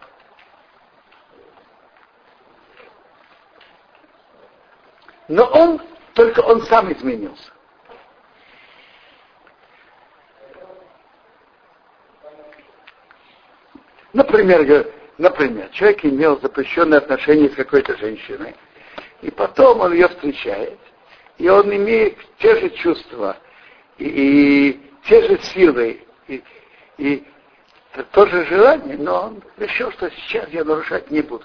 Но 5.29 5.45
он, 5.45 5.81
только 6.15 6.41
он 6.41 6.63
сам 6.63 6.93
изменился. 6.93 7.53
Например, 14.13 14.87
например, 15.17 15.69
человек 15.71 16.05
имел 16.05 16.39
запрещенные 16.41 16.99
отношения 16.99 17.49
с 17.49 17.55
какой-то 17.55 17.97
женщиной, 17.97 18.55
и 19.23 19.31
потом 19.31 19.81
он 19.81 19.93
ее 19.95 20.09
встречает, 20.09 20.79
и 21.39 21.49
он 21.49 21.75
имеет 21.75 22.19
те 22.39 22.61
же 22.61 22.69
чувства, 22.71 23.39
и, 23.97 24.05
и 24.05 24.91
те 25.05 25.23
же 25.23 25.39
силы, 25.41 26.05
и, 26.29 26.43
и 26.99 27.25
то 28.13 28.27
же 28.27 28.45
желание, 28.47 28.99
но 28.99 29.27
он 29.27 29.43
решил, 29.57 29.91
что 29.93 30.11
сейчас 30.11 30.49
я 30.51 30.65
нарушать 30.65 31.11
не 31.11 31.23
буду. 31.23 31.45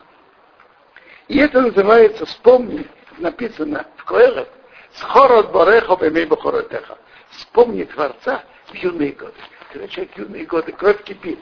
И 1.28 1.38
это 1.40 1.62
называется, 1.62 2.26
вспомни, 2.26 2.86
написано 3.20 3.86
в 3.98 4.06
Коэле, 4.06 4.48
«Схорот 4.94 5.52
барехо 5.52 5.96
бемей 5.96 6.26
бахоротеха». 6.26 6.98
Вспомни 7.32 7.84
Творца 7.84 8.44
в 8.68 8.76
юные 8.76 9.12
годы. 9.12 9.36
Когда 9.72 9.88
человек 9.88 10.14
в 10.14 10.18
юные 10.18 10.46
годы, 10.46 10.72
кровь 10.72 11.04
кипит, 11.04 11.40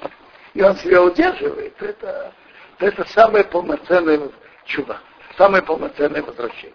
и 0.53 0.61
он 0.61 0.75
себя 0.77 1.03
удерживает, 1.03 1.79
это, 1.81 2.33
это 2.79 3.05
самое 3.09 3.43
полноценное 3.43 4.29
чудо, 4.65 4.97
самое 5.37 5.63
полноценное 5.63 6.23
возвращение. 6.23 6.73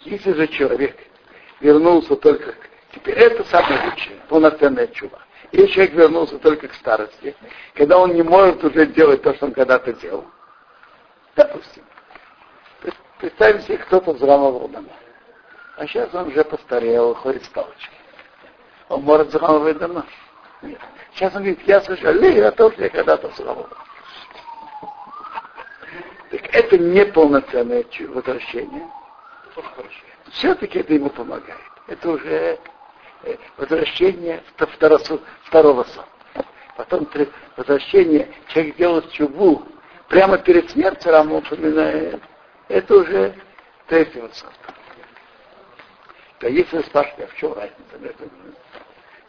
Если 0.00 0.32
же 0.32 0.46
человек 0.48 0.96
вернулся 1.60 2.16
только 2.16 2.52
к... 2.52 2.56
Теперь 2.94 3.18
это 3.18 3.44
самое 3.44 3.90
лучшее, 3.90 4.16
полноценное 4.28 4.86
чудо. 4.88 5.18
Если 5.52 5.72
человек 5.72 5.94
вернулся 5.94 6.38
только 6.38 6.68
к 6.68 6.74
старости, 6.74 7.34
когда 7.74 7.98
он 7.98 8.14
не 8.14 8.22
может 8.22 8.62
уже 8.64 8.86
делать 8.86 9.22
то, 9.22 9.34
что 9.34 9.46
он 9.46 9.52
когда-то 9.52 9.92
делал. 9.94 10.26
Допустим. 11.36 11.84
Представим 13.22 13.60
себе, 13.62 13.78
кто-то 13.78 14.12
взламывал 14.12 14.68
дома. 14.68 14.90
А 15.78 15.86
сейчас 15.86 16.14
он 16.14 16.28
уже 16.28 16.44
постарел, 16.44 17.14
ходит 17.14 17.44
с 17.44 17.48
палочкой. 17.48 17.96
Он 18.90 19.02
может 19.02 19.28
взламывать 19.28 19.78
дома? 19.78 20.04
Нет. 20.60 20.78
Сейчас 21.14 21.34
он 21.34 21.42
говорит, 21.42 21.66
я 21.66 21.80
сожалею 21.80 22.46
о 22.46 22.52
том, 22.52 22.70
что 22.72 22.82
я 22.82 22.90
когда-то 22.90 23.28
взламывал. 23.28 23.68
Так 26.30 26.54
это 26.54 26.76
неполноценное 26.76 27.86
возвращение. 28.08 28.86
Все-таки 30.32 30.80
это 30.80 30.92
ему 30.92 31.08
помогает. 31.08 31.58
Это 31.88 32.10
уже 32.10 32.58
Э, 33.24 33.36
возвращение 33.56 34.42
второго, 34.56 35.00
второго 35.44 35.84
сорта. 35.84 36.08
Потом 36.76 37.08
возвращение, 37.56 38.28
человек 38.48 38.76
делает 38.76 39.12
чубу 39.12 39.62
прямо 40.08 40.38
перед 40.38 40.70
смертью, 40.70 41.12
Рама 41.12 41.36
упоминает, 41.36 42.20
это 42.72 42.94
уже 42.96 43.34
третьего 43.86 44.28
сорта. 44.28 44.74
То 46.38 46.48
спрашиваете, 46.82 47.24
а 47.24 47.26
в 47.26 47.34
чем 47.36 47.52
разница? 47.52 48.28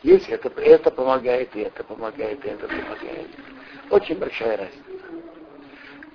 Если 0.02 0.34
это, 0.34 0.50
это 0.62 0.90
помогает, 0.92 1.56
и 1.56 1.62
это 1.62 1.84
помогает, 1.84 2.44
и 2.44 2.48
это 2.48 2.68
помогает. 2.68 3.28
Очень 3.90 4.18
большая 4.18 4.58
разница. 4.58 5.06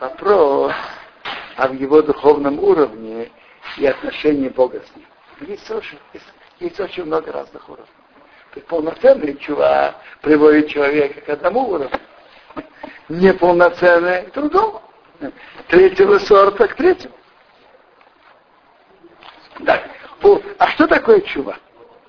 Вопрос 0.00 0.72
о 1.56 1.68
его 1.74 2.02
духовном 2.02 2.58
уровне 2.58 3.30
и 3.76 3.86
отношении 3.86 4.48
Бога 4.48 4.80
с 4.80 4.96
ним. 4.96 5.06
Есть 5.48 5.70
очень, 5.70 5.98
есть 6.60 6.80
очень 6.80 7.04
много 7.04 7.30
разных 7.30 7.68
уровней. 7.68 7.86
То 8.52 8.56
есть 8.60 8.66
полноценный 8.66 9.36
чува 9.36 9.96
приводит 10.22 10.68
человека 10.68 11.20
к 11.20 11.28
одному 11.28 11.68
уровню. 11.68 12.00
Неполноценный 13.10 14.22
к 14.22 14.32
другому. 14.32 14.82
Третьего 15.68 16.18
сорта 16.18 16.68
к 16.68 16.74
третьему. 16.74 17.17
Так. 19.64 19.88
А 20.58 20.68
что 20.68 20.86
такое 20.86 21.20
чува? 21.20 21.56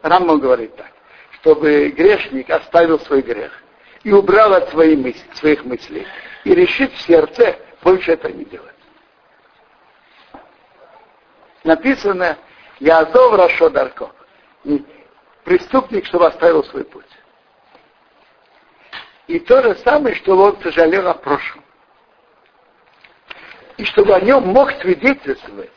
Раммон 0.01 0.39
говорит 0.39 0.75
так. 0.75 0.91
Чтобы 1.41 1.89
грешник 1.89 2.49
оставил 2.49 2.99
свой 2.99 3.21
грех 3.21 3.51
и 4.03 4.11
убрал 4.11 4.53
от 4.53 4.69
своих 4.69 4.97
мыслей, 4.99 5.29
своих 5.33 5.63
мыслей 5.65 6.07
и 6.43 6.53
решит 6.53 6.91
в 6.93 7.01
сердце 7.01 7.57
больше 7.81 8.11
это 8.11 8.31
не 8.31 8.45
делать. 8.45 8.73
Написано 11.63 12.37
Язов 12.79 13.35
Рашо 13.35 13.69
Дарко 13.69 14.11
преступник, 15.43 16.05
чтобы 16.05 16.27
оставил 16.27 16.63
свой 16.65 16.83
путь. 16.83 17.05
И 19.27 19.39
то 19.39 19.61
же 19.61 19.75
самое, 19.77 20.15
что 20.15 20.37
он 20.37 20.59
сожалел 20.61 21.07
о 21.07 21.13
прошлом. 21.13 21.63
И 23.77 23.85
чтобы 23.85 24.13
о 24.13 24.19
нем 24.19 24.47
мог 24.47 24.71
свидетельствовать 24.73 25.71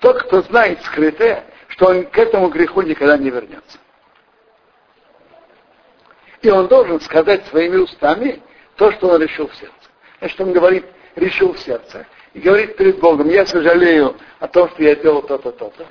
тот, 0.00 0.22
кто 0.24 0.42
знает 0.42 0.82
скрытое, 0.82 1.44
что 1.68 1.86
он 1.86 2.06
к 2.06 2.18
этому 2.18 2.48
греху 2.48 2.82
никогда 2.82 3.16
не 3.16 3.30
вернется. 3.30 3.78
И 6.42 6.50
он 6.50 6.68
должен 6.68 7.00
сказать 7.00 7.46
своими 7.46 7.76
устами 7.76 8.42
то, 8.76 8.92
что 8.92 9.08
он 9.08 9.22
решил 9.22 9.48
в 9.48 9.54
сердце. 9.56 9.74
Значит, 10.20 10.40
он 10.40 10.52
говорит, 10.52 10.86
решил 11.16 11.52
в 11.52 11.58
сердце. 11.58 12.06
И 12.32 12.40
говорит 12.40 12.76
перед 12.76 13.00
Богом, 13.00 13.28
я 13.28 13.44
сожалею 13.46 14.16
о 14.38 14.46
том, 14.46 14.68
что 14.70 14.82
я 14.82 14.94
делал 14.94 15.22
то-то, 15.22 15.50
то-то. 15.50 15.86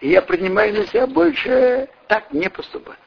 И 0.00 0.10
я 0.10 0.22
принимаю 0.22 0.74
на 0.74 0.86
себя 0.86 1.06
больше 1.06 1.88
так 2.08 2.32
не 2.32 2.48
поступать. 2.48 2.98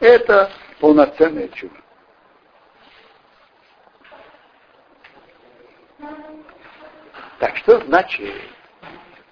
Это 0.00 0.50
полноценное 0.80 1.48
чудо. 1.48 1.74
Так 7.38 7.56
что 7.58 7.80
значит, 7.80 8.34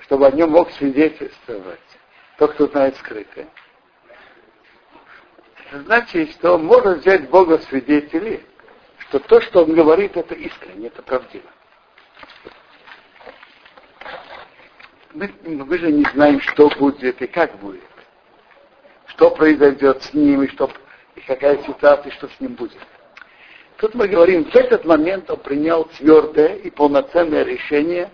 чтобы 0.00 0.26
о 0.26 0.30
нем 0.30 0.50
мог 0.50 0.70
свидетельствовать 0.72 1.80
тот, 2.38 2.52
кто 2.54 2.66
знает 2.68 2.96
скрытое? 2.96 3.48
Значит, 5.72 6.32
что 6.32 6.54
он 6.54 6.64
может 6.64 6.98
взять 6.98 7.28
Бога 7.30 7.58
свидетелей, 7.58 8.44
что 8.98 9.18
то, 9.18 9.40
что 9.40 9.64
он 9.64 9.74
говорит, 9.74 10.16
это 10.16 10.34
искренне, 10.34 10.88
это 10.88 11.02
правдиво. 11.02 11.50
мы, 15.14 15.32
мы 15.46 15.78
же 15.78 15.90
не 15.92 16.04
знаем, 16.12 16.40
что 16.40 16.68
будет 16.68 17.22
и 17.22 17.26
как 17.26 17.56
будет. 17.58 17.82
Что 19.06 19.30
произойдет 19.30 20.02
с 20.02 20.12
ним, 20.12 20.42
и, 20.42 20.48
что, 20.48 20.70
и 21.14 21.20
какая 21.20 21.58
ситуация, 21.62 22.12
что 22.12 22.28
с 22.28 22.40
ним 22.40 22.54
будет. 22.54 22.78
Тут 23.78 23.94
мы 23.94 24.06
говорим, 24.08 24.44
в 24.44 24.54
этот 24.54 24.84
момент 24.84 25.28
он 25.30 25.38
принял 25.38 25.84
твердое 25.84 26.56
и 26.56 26.70
полноценное 26.70 27.42
решение 27.42 28.10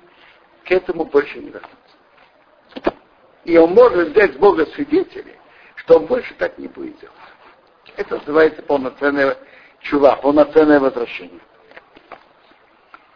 к 0.64 0.70
этому 0.70 1.04
больше 1.04 1.38
не 1.38 1.50
вернуться. 1.50 2.94
И 3.44 3.56
он 3.56 3.72
может 3.74 4.08
взять 4.08 4.38
Бога 4.38 4.66
свидетелей, 4.66 5.36
что 5.76 5.98
он 5.98 6.06
больше 6.06 6.34
так 6.34 6.56
не 6.58 6.68
будет 6.68 6.98
делать. 7.00 7.16
Это 7.96 8.16
называется 8.16 8.62
полноценное 8.62 9.36
чува, 9.80 10.16
полноценное 10.16 10.80
возвращение. 10.80 11.40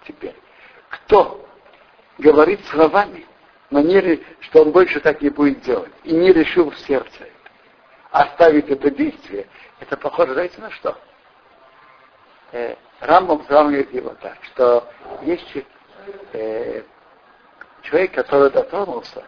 Теперь, 0.07 0.35
кто 0.91 1.47
говорит 2.19 2.65
словами, 2.67 3.27
но 3.71 3.81
не, 3.81 4.23
что 4.41 4.63
он 4.63 4.73
больше 4.73 5.01
так 5.01 5.23
не 5.23 5.31
будет 5.31 5.61
делать. 5.63 5.93
И 6.05 6.15
не 6.15 6.33
решил 6.33 6.71
в 6.71 6.79
сердце 6.81 7.29
оставить 8.11 8.69
это 8.69 8.91
действие, 8.91 9.49
это 9.81 9.97
похоже, 9.97 10.35
знаете, 10.35 10.61
на 10.61 10.71
что? 10.71 10.97
Э, 12.55 12.77
Рамбом 13.01 13.45
сравнивает 13.47 13.93
его 13.93 14.15
так, 14.23 14.39
что 14.45 14.89
есть 15.23 15.45
э, 16.33 16.83
человек, 17.83 18.15
который 18.15 18.49
дотронулся 18.49 19.25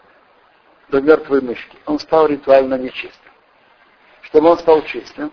до 0.90 1.00
мертвой 1.00 1.40
мышки, 1.40 1.76
он 1.86 1.98
стал 1.98 2.28
ритуально 2.28 2.76
нечистым. 2.78 3.32
Чтобы 4.22 4.50
он 4.50 4.58
стал 4.58 4.80
чистым, 4.82 5.32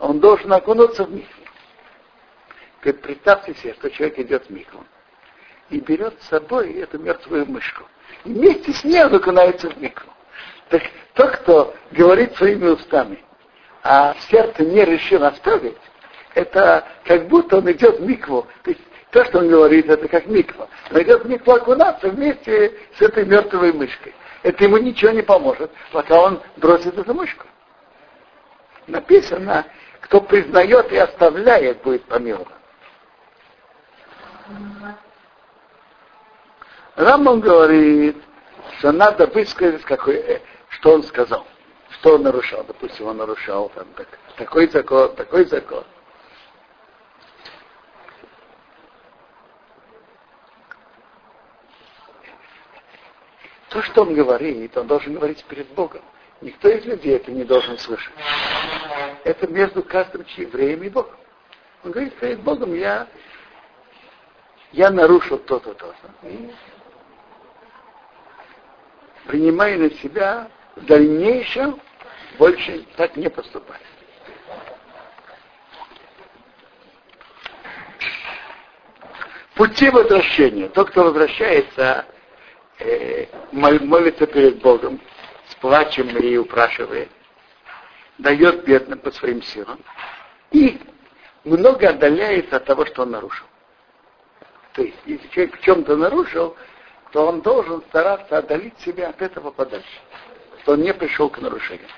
он 0.00 0.18
должен 0.18 0.52
окунуться 0.52 1.04
в 1.04 1.12
микву. 1.12 1.44
Представьте 2.80 3.54
себе, 3.54 3.74
что 3.74 3.88
человек 3.88 4.18
идет 4.18 4.46
в 4.46 4.50
микву 4.50 4.84
и 5.70 5.78
берет 5.78 6.20
с 6.20 6.30
собой 6.30 6.72
эту 6.72 6.98
мертвую 6.98 7.46
мышку. 7.46 7.84
И 8.24 8.30
вместе 8.30 8.72
с 8.72 8.82
ней 8.82 9.04
он 9.04 9.14
окунается 9.14 9.70
в 9.70 9.80
микву. 9.80 10.12
Так 10.68 10.82
тот, 11.14 11.30
кто 11.36 11.76
говорит 11.92 12.34
своими 12.34 12.66
устами, 12.66 13.24
а 13.84 14.16
сердце 14.28 14.64
не 14.64 14.84
решил 14.84 15.22
оставить, 15.22 15.78
это 16.34 16.86
как 17.04 17.28
будто 17.28 17.58
он 17.58 17.70
идет 17.70 18.00
в 18.00 18.06
микву. 18.06 18.46
То 18.62 18.70
есть 18.70 18.82
то, 19.10 19.24
что 19.26 19.40
он 19.40 19.48
говорит, 19.48 19.88
это 19.88 20.08
как 20.08 20.26
миква. 20.26 20.68
Он 20.90 21.02
идет 21.02 21.24
в 21.24 21.28
микву 21.28 21.52
окунаться 21.52 22.08
вместе 22.08 22.72
с 22.96 23.02
этой 23.02 23.26
мертвой 23.26 23.72
мышкой. 23.72 24.14
Это 24.42 24.64
ему 24.64 24.78
ничего 24.78 25.12
не 25.12 25.22
поможет, 25.22 25.70
пока 25.92 26.20
он 26.20 26.40
бросит 26.56 26.96
эту 26.98 27.12
мышку. 27.14 27.46
Написано, 28.86 29.66
кто 30.00 30.20
признает 30.20 30.90
и 30.92 30.96
оставляет, 30.96 31.82
будет 31.82 32.04
помилован. 32.04 32.48
Рамбам 36.96 37.40
говорит, 37.40 38.16
что 38.78 38.92
надо 38.92 39.26
высказать, 39.26 39.82
какой, 39.82 40.16
э, 40.16 40.40
что 40.68 40.94
он 40.94 41.02
сказал, 41.04 41.46
что 41.90 42.16
он 42.16 42.22
нарушал. 42.22 42.64
Допустим, 42.64 43.06
он 43.06 43.18
нарушал 43.18 43.70
там, 43.74 43.86
так, 43.96 44.08
такой 44.36 44.68
закон, 44.68 45.14
такой 45.14 45.44
закон. 45.46 45.84
То, 53.82 53.86
что 53.86 54.02
он 54.02 54.14
говорит, 54.14 54.76
он 54.76 54.86
должен 54.86 55.14
говорить 55.14 55.44
перед 55.46 55.66
Богом. 55.70 56.02
Никто 56.40 56.68
из 56.68 56.84
людей 56.84 57.16
это 57.16 57.32
не 57.32 57.42
должен 57.42 57.76
слышать. 57.78 58.14
Это 59.24 59.48
между 59.48 59.82
каждым 59.82 60.24
евреем 60.36 60.84
и 60.84 60.88
Богом. 60.88 61.16
Он 61.82 61.90
говорит 61.90 62.14
перед 62.14 62.40
Богом, 62.42 62.74
я, 62.74 63.08
я 64.70 64.90
нарушил 64.90 65.38
то-то, 65.38 65.74
то-то. 65.74 66.28
И 66.28 66.52
принимаю 69.26 69.80
на 69.80 69.90
себя 69.90 70.48
в 70.76 70.84
дальнейшем 70.86 71.80
больше 72.38 72.86
так 72.96 73.16
не 73.16 73.28
поступать. 73.28 73.82
Пути 79.56 79.90
возвращения. 79.90 80.68
Тот, 80.68 80.90
кто 80.90 81.02
возвращается, 81.02 82.06
э, 82.82 83.26
молится 83.52 84.26
перед 84.26 84.60
Богом, 84.60 85.00
с 85.48 85.54
плачем 85.56 86.08
и 86.16 86.36
упрашивает, 86.36 87.08
дает 88.18 88.64
бедным 88.64 88.98
по 88.98 89.10
своим 89.10 89.42
силам 89.42 89.80
и 90.50 90.78
много 91.44 91.88
отдаляется 91.88 92.56
от 92.56 92.64
того, 92.64 92.86
что 92.86 93.02
он 93.02 93.10
нарушил. 93.10 93.46
То 94.74 94.82
есть, 94.82 94.96
если 95.04 95.26
человек 95.28 95.58
в 95.58 95.62
чем-то 95.62 95.96
нарушил, 95.96 96.56
то 97.12 97.26
он 97.26 97.42
должен 97.42 97.82
стараться 97.82 98.38
отдалить 98.38 98.78
себя 98.80 99.10
от 99.10 99.20
этого 99.20 99.50
подальше, 99.50 100.00
что 100.62 100.72
он 100.72 100.80
не 100.80 100.94
пришел 100.94 101.28
к 101.28 101.38
нарушению. 101.38 101.88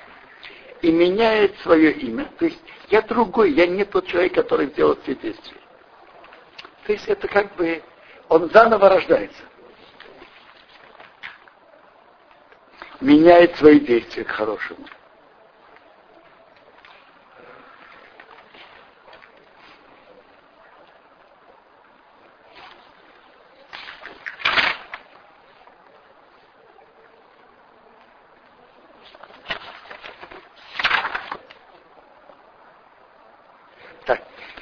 И 0.83 0.91
меняет 0.91 1.57
свое 1.59 1.93
имя. 1.93 2.29
То 2.39 2.47
есть 2.47 2.61
я 2.89 3.01
другой, 3.03 3.53
я 3.53 3.67
не 3.67 3.85
тот 3.85 4.07
человек, 4.07 4.35
который 4.35 4.67
сделал 4.67 4.99
все 5.03 5.15
действия. 5.15 5.57
То 6.87 6.93
есть 6.93 7.09
это 7.09 7.29
как 7.29 7.55
бы 7.55 7.83
он 8.29 8.51
заново 8.51 8.89
рождается. 8.89 9.43
Меняет 13.05 13.55
свои 13.57 13.81
действия 13.81 14.25
к 14.25 14.31
хорошему. 14.31 14.87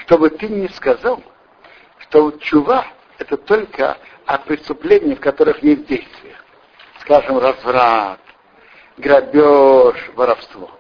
чтобы 0.05 0.29
ты 0.29 0.47
не 0.47 0.69
сказал, 0.69 1.23
что 2.01 2.33
чува 2.33 2.87
это 3.19 3.39
только 3.39 3.97
о 4.27 4.37
преступлениях, 4.39 5.19
в 5.19 5.23
которых 5.23 5.63
есть 5.63 5.87
действие. 5.87 6.37
Скажем, 7.01 7.39
разврат, 7.39 8.21
грабеж, 8.97 10.11
воровство. 10.15 10.71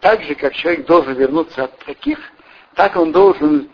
Так 0.00 0.22
же, 0.22 0.34
как 0.34 0.54
человек 0.54 0.86
должен 0.86 1.14
вернуться 1.14 1.64
от 1.64 1.78
таких, 1.80 2.18
так 2.74 2.96
он 2.96 3.12
должен 3.12 3.70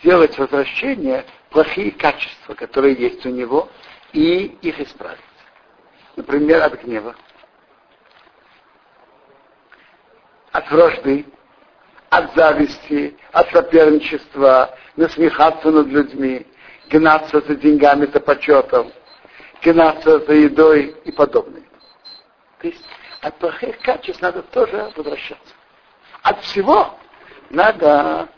сделать 0.00 0.36
возвращение 0.38 1.24
плохие 1.50 1.90
качества, 1.92 2.54
которые 2.54 2.94
есть 2.94 3.24
у 3.26 3.30
него, 3.30 3.68
и 4.12 4.56
их 4.62 4.80
исправить. 4.80 5.18
Например, 6.16 6.62
от 6.62 6.82
гнева, 6.82 7.14
от 10.52 10.70
вражды, 10.70 11.26
от 12.10 12.34
зависти, 12.34 13.16
от 13.32 13.50
соперничества, 13.50 14.76
насмехаться 14.96 15.70
над 15.70 15.88
людьми, 15.88 16.46
гнаться 16.90 17.40
за 17.40 17.54
деньгами, 17.54 18.06
за 18.06 18.20
почетом, 18.20 18.92
гнаться 19.62 20.20
за 20.20 20.32
едой 20.32 20.96
и 21.04 21.12
подобное. 21.12 21.57
То 22.60 22.68
есть 22.68 22.84
от 23.20 23.36
плохих 23.38 23.78
качеств 23.80 24.20
надо 24.22 24.42
тоже 24.42 24.90
возвращаться. 24.96 25.54
От 26.22 26.42
всего 26.42 26.98
надо, 27.50 28.28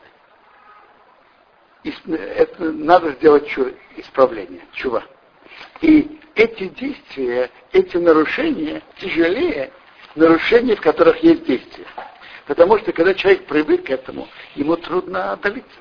это, 1.83 2.65
надо 2.65 3.13
сделать 3.13 3.49
чу, 3.49 3.73
исправление, 3.97 4.61
чува. 4.73 5.03
И 5.81 6.21
эти 6.35 6.69
действия, 6.69 7.51
эти 7.73 7.97
нарушения 7.97 8.83
тяжелее 8.99 9.73
нарушений, 10.15 10.75
в 10.75 10.81
которых 10.81 11.23
есть 11.23 11.45
действия. 11.45 11.87
Потому 12.47 12.79
что 12.79 12.93
когда 12.93 13.15
человек 13.15 13.47
привык 13.47 13.87
к 13.87 13.91
этому, 13.91 14.29
ему 14.55 14.77
трудно 14.77 15.33
отдалиться. 15.33 15.79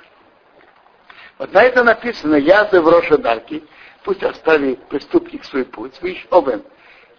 Вот 1.38 1.54
на 1.54 1.64
это 1.64 1.84
написано, 1.84 2.36
я 2.36 2.66
за 2.66 2.82
в 2.82 3.18
дарки, 3.18 3.64
пусть 4.04 4.24
оставит 4.24 4.84
преступник 4.88 5.46
свой 5.46 5.66
путь, 5.66 6.02
видишь, 6.02 6.28
обен, 6.32 6.64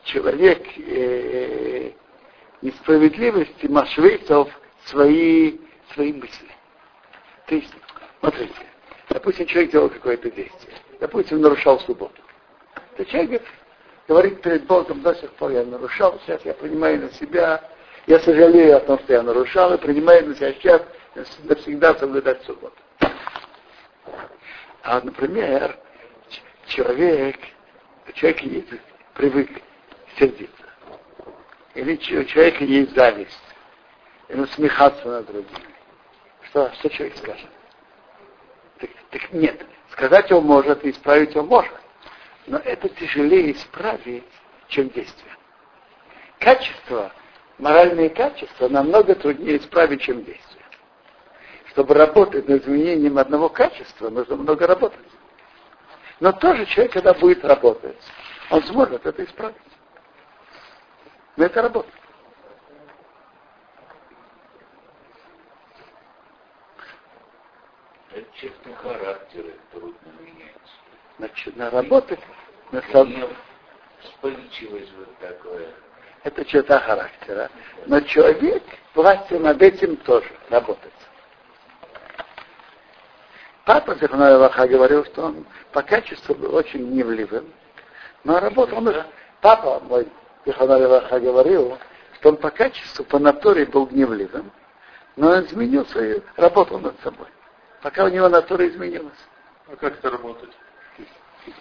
человек 0.04 0.62
э, 0.78 1.92
несправедливости, 2.62 3.66
машвейцев, 3.66 4.48
свои, 4.86 5.58
свои 5.94 6.12
мысли. 6.12 6.48
То 7.46 7.54
есть, 7.54 7.72
смотрите, 8.20 8.54
допустим, 9.08 9.46
человек 9.46 9.72
делал 9.72 9.88
какое-то 9.88 10.30
действие, 10.30 10.74
допустим, 11.00 11.40
нарушал 11.40 11.80
субботу. 11.80 12.20
То 12.96 13.04
человек 13.04 13.42
говорит 14.08 14.42
перед 14.42 14.66
Богом, 14.66 15.02
до 15.02 15.14
сих 15.14 15.30
пор 15.32 15.52
я 15.52 15.64
нарушал, 15.64 16.18
сейчас 16.20 16.44
я 16.44 16.54
принимаю 16.54 17.00
на 17.00 17.12
себя 17.12 17.62
я 18.06 18.18
сожалею 18.20 18.76
о 18.76 18.80
том, 18.80 18.98
что 19.00 19.12
я 19.12 19.22
нарушал, 19.22 19.74
и 19.74 19.78
принимаю 19.78 20.28
на 20.28 20.34
себя 20.34 20.52
сейчас 20.54 20.82
навсегда 21.44 21.94
соблюдать 21.94 22.42
субботу. 22.42 22.76
А, 24.82 25.00
например, 25.00 25.78
человек, 26.66 27.36
человек 28.14 28.80
привык 29.14 29.50
сердиться. 30.20 30.64
Или 31.74 31.94
у 31.94 32.24
человека 32.24 32.64
есть 32.64 32.94
зависть. 32.94 33.42
Или 34.28 34.44
смехаться 34.46 35.09
над 35.09 35.26
другими. 35.26 35.66
Что, 36.42 36.70
что 36.74 36.90
человек 36.90 37.16
скажет? 37.16 37.48
Так, 38.78 38.90
так 39.11 39.33
нет. 39.33 39.64
Сказать 39.90 40.30
он 40.30 40.44
может, 40.44 40.85
и 40.85 40.90
исправить 40.90 41.35
он 41.37 41.46
может. 41.46 41.72
Но 42.46 42.59
это 42.59 42.88
тяжелее 42.88 43.52
исправить, 43.52 44.24
чем 44.68 44.88
действие. 44.90 45.37
Качество 46.38 47.12
моральные 47.59 48.11
качества 48.11 48.68
намного 48.68 49.14
труднее 49.14 49.59
исправить, 49.59 50.02
чем 50.02 50.24
действие. 50.24 50.64
Чтобы 51.66 51.94
работать 51.94 52.48
над 52.48 52.62
изменением 52.62 53.18
одного 53.18 53.48
качества, 53.48 54.11
нужно 54.11 54.37
много 54.37 54.66
работать. 54.66 54.98
Но 56.18 56.33
тоже 56.33 56.66
человек, 56.66 56.92
когда 56.92 57.14
будет 57.14 57.44
работать, 57.44 57.96
он 58.50 58.62
сможет 58.64 59.06
это 59.06 59.24
исправить. 59.24 59.56
Но 61.37 61.45
это 61.45 61.62
работа. 61.62 61.88
Это 68.12 68.27
черты 68.37 68.75
характера 68.75 69.53
трудно 69.73 70.12
менять. 70.21 70.57
Значит, 71.19 71.57
на 71.57 71.71
работать, 71.71 72.21
на 72.73 72.81
Гнев, 72.81 73.31
вспыльчивость 74.01 74.93
вот 74.97 75.16
такое 75.19 75.73
это 76.23 76.45
черта 76.45 76.81
характера. 76.81 77.51
Но 77.87 78.01
человек 78.01 78.62
властью 78.95 79.40
над 79.40 79.61
этим 79.62 79.97
тоже 79.97 80.31
работает. 80.49 80.93
Папа 83.64 83.95
Зихной 83.95 84.35
Аллаха 84.35 84.66
говорил, 84.66 85.05
что 85.05 85.27
он 85.27 85.47
по 85.73 85.83
качеству 85.83 86.35
был 86.35 86.55
очень 86.55 86.90
гневливым, 86.90 87.53
но 88.25 88.40
работал 88.40 88.79
он... 88.79 88.95
Папа 89.40 89.81
мой 89.81 90.07
Зихной 90.46 90.87
Аллаха 90.87 91.20
говорил, 91.20 91.79
что 92.14 92.31
он 92.31 92.37
по 92.37 92.50
качеству, 92.50 93.05
по 93.05 93.18
натуре 93.18 93.66
был 93.66 93.87
гневливым, 93.87 94.50
но 95.16 95.31
он 95.31 95.44
изменил 95.44 95.87
свою, 95.87 96.22
работал 96.37 96.79
над 96.79 96.98
собой. 97.00 97.26
Пока 97.83 98.05
у 98.05 98.09
него 98.09 98.29
натура 98.29 98.66
изменилась. 98.68 99.18
А 99.66 99.76
как 99.76 99.98
это 99.98 100.11
работать? 100.11 100.50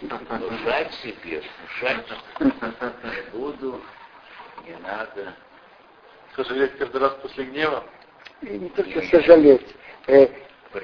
Внушать 0.00 0.92
себе, 0.94 1.42
внушать. 1.58 2.06
Буду 3.32 3.80
не 4.66 4.76
надо. 4.82 5.34
Сожалеть 6.36 6.76
каждый 6.78 7.00
раз 7.00 7.12
после 7.22 7.44
гнева? 7.44 7.84
И 8.42 8.58
не 8.58 8.68
только 8.70 9.02
сожалеть. 9.02 9.74
Э, 10.06 10.28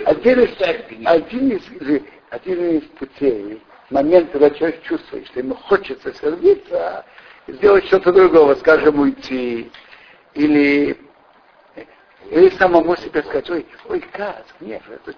один, 0.05 0.41
из, 0.41 0.61
один, 1.07 1.51
из, 1.51 2.03
один 2.31 2.79
из 2.79 2.83
путей, 2.99 3.63
момент, 3.91 4.31
когда 4.33 4.51
человек 4.51 4.83
чувствует, 4.83 5.27
что 5.29 5.41
ему 5.41 5.55
хочется 5.55 6.13
сердиться, 6.15 7.05
сделать 7.47 7.87
что-то 7.87 8.13
другого, 8.13 8.55
скажем, 8.57 9.01
уйти, 9.01 9.71
или, 10.35 10.99
или 12.31 12.49
самому 12.51 12.97
себе 12.97 13.23
сказать, 13.23 13.49
ой, 13.51 13.67
ой, 13.89 14.01
каз, 14.13 14.45
нет, 14.61 14.83
это. 14.89 15.13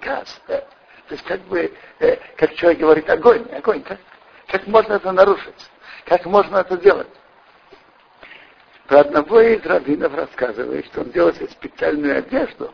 Да? 0.47 0.61
То 1.09 1.15
есть 1.15 1.25
как 1.25 1.41
бы, 1.43 1.73
э, 2.01 2.17
как 2.37 2.55
человек 2.55 2.81
говорит, 2.81 3.09
огонь, 3.09 3.47
огонь, 3.53 3.83
как, 3.83 3.99
как 4.47 4.67
можно 4.67 4.95
это 4.95 5.11
нарушить? 5.13 5.71
Как 6.05 6.27
можно 6.27 6.59
это 6.59 6.77
сделать? 6.77 7.09
Про 8.87 9.01
одного 9.01 9.41
из 9.41 9.65
раввинов 9.65 10.15
рассказывает, 10.15 10.87
что 10.87 11.03
он 11.03 11.11
делал 11.11 11.33
себе 11.35 11.49
специальную 11.49 12.19
одежду, 12.19 12.73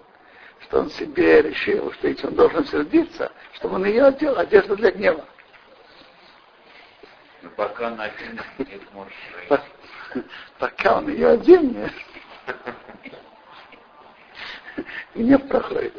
что 0.60 0.80
он 0.80 0.90
себе 0.90 1.42
решил, 1.42 1.92
что 1.92 2.08
если 2.08 2.26
он 2.26 2.34
должен 2.34 2.64
сердиться, 2.66 3.32
чтобы 3.54 3.76
он 3.76 3.84
ее 3.84 4.04
одел, 4.04 4.38
одежду 4.38 4.76
для 4.76 4.90
гнева. 4.90 5.24
Но 7.44 7.50
пока 7.50 7.88
он 7.88 8.00
один, 8.00 8.40
не 8.58 8.80
сможешь 8.90 9.62
Пока 10.58 10.98
он 10.98 11.10
ее 11.10 11.36
нет. 11.36 11.92
Не 15.14 15.38
проходит. 15.38 15.94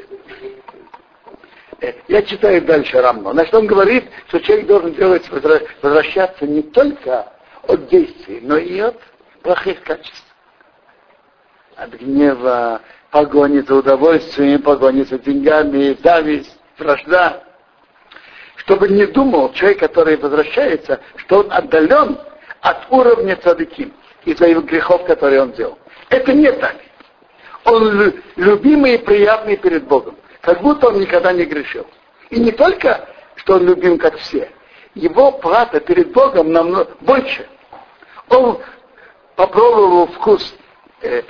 Э, 1.82 1.94
я 2.08 2.22
читаю 2.24 2.62
дальше 2.64 3.00
Рамно. 3.00 3.32
Значит, 3.32 3.54
он 3.54 3.68
говорит, 3.68 4.06
что 4.28 4.40
человек 4.40 4.66
должен 4.66 4.94
делать, 4.94 5.30
возвращаться 5.30 6.48
не 6.48 6.64
только 6.64 7.32
от 7.64 7.88
действий, 7.90 8.40
но 8.42 8.58
и 8.58 8.80
от 8.80 9.00
плохих 9.44 9.82
качеств. 9.84 10.26
От 11.76 11.92
гнева, 11.92 12.82
погони 13.12 13.60
за 13.60 13.76
удовольствием, 13.76 14.62
погони 14.62 15.04
за 15.04 15.20
деньгами, 15.20 15.98
зависть, 16.02 16.58
вражда. 16.78 17.44
Чтобы 18.66 18.90
не 18.90 19.06
думал 19.06 19.54
человек, 19.54 19.80
который 19.80 20.18
возвращается, 20.18 21.00
что 21.18 21.42
он 21.42 21.52
отдален 21.52 22.18
от 22.62 22.78
уровня 22.90 23.36
цадыким 23.36 23.94
из-за 24.26 24.48
его 24.48 24.62
грехов, 24.62 25.06
которые 25.06 25.44
он 25.44 25.52
делал. 25.52 25.78
Это 26.10 26.34
не 26.34 26.52
так. 26.52 26.76
Он 27.64 28.14
любимый 28.36 28.96
и 28.96 28.98
приятный 28.98 29.58
перед 29.58 29.86
Богом. 29.86 30.18
Как 30.42 30.62
будто 30.62 30.88
он 30.88 31.00
никогда 31.00 31.32
не 31.32 31.46
грешил. 31.46 31.86
И 32.32 32.40
не 32.40 32.52
только, 32.52 33.08
что 33.36 33.56
он 33.56 33.66
любим, 33.66 34.00
как 34.00 34.18
все. 34.18 34.50
Его 34.96 35.32
плата 35.32 35.80
перед 35.80 36.12
Богом 36.12 36.52
намного 36.52 36.90
больше. 37.02 37.48
Он 38.30 38.60
попробовал 39.36 40.08
вкус 40.08 40.56
э, 41.02 41.22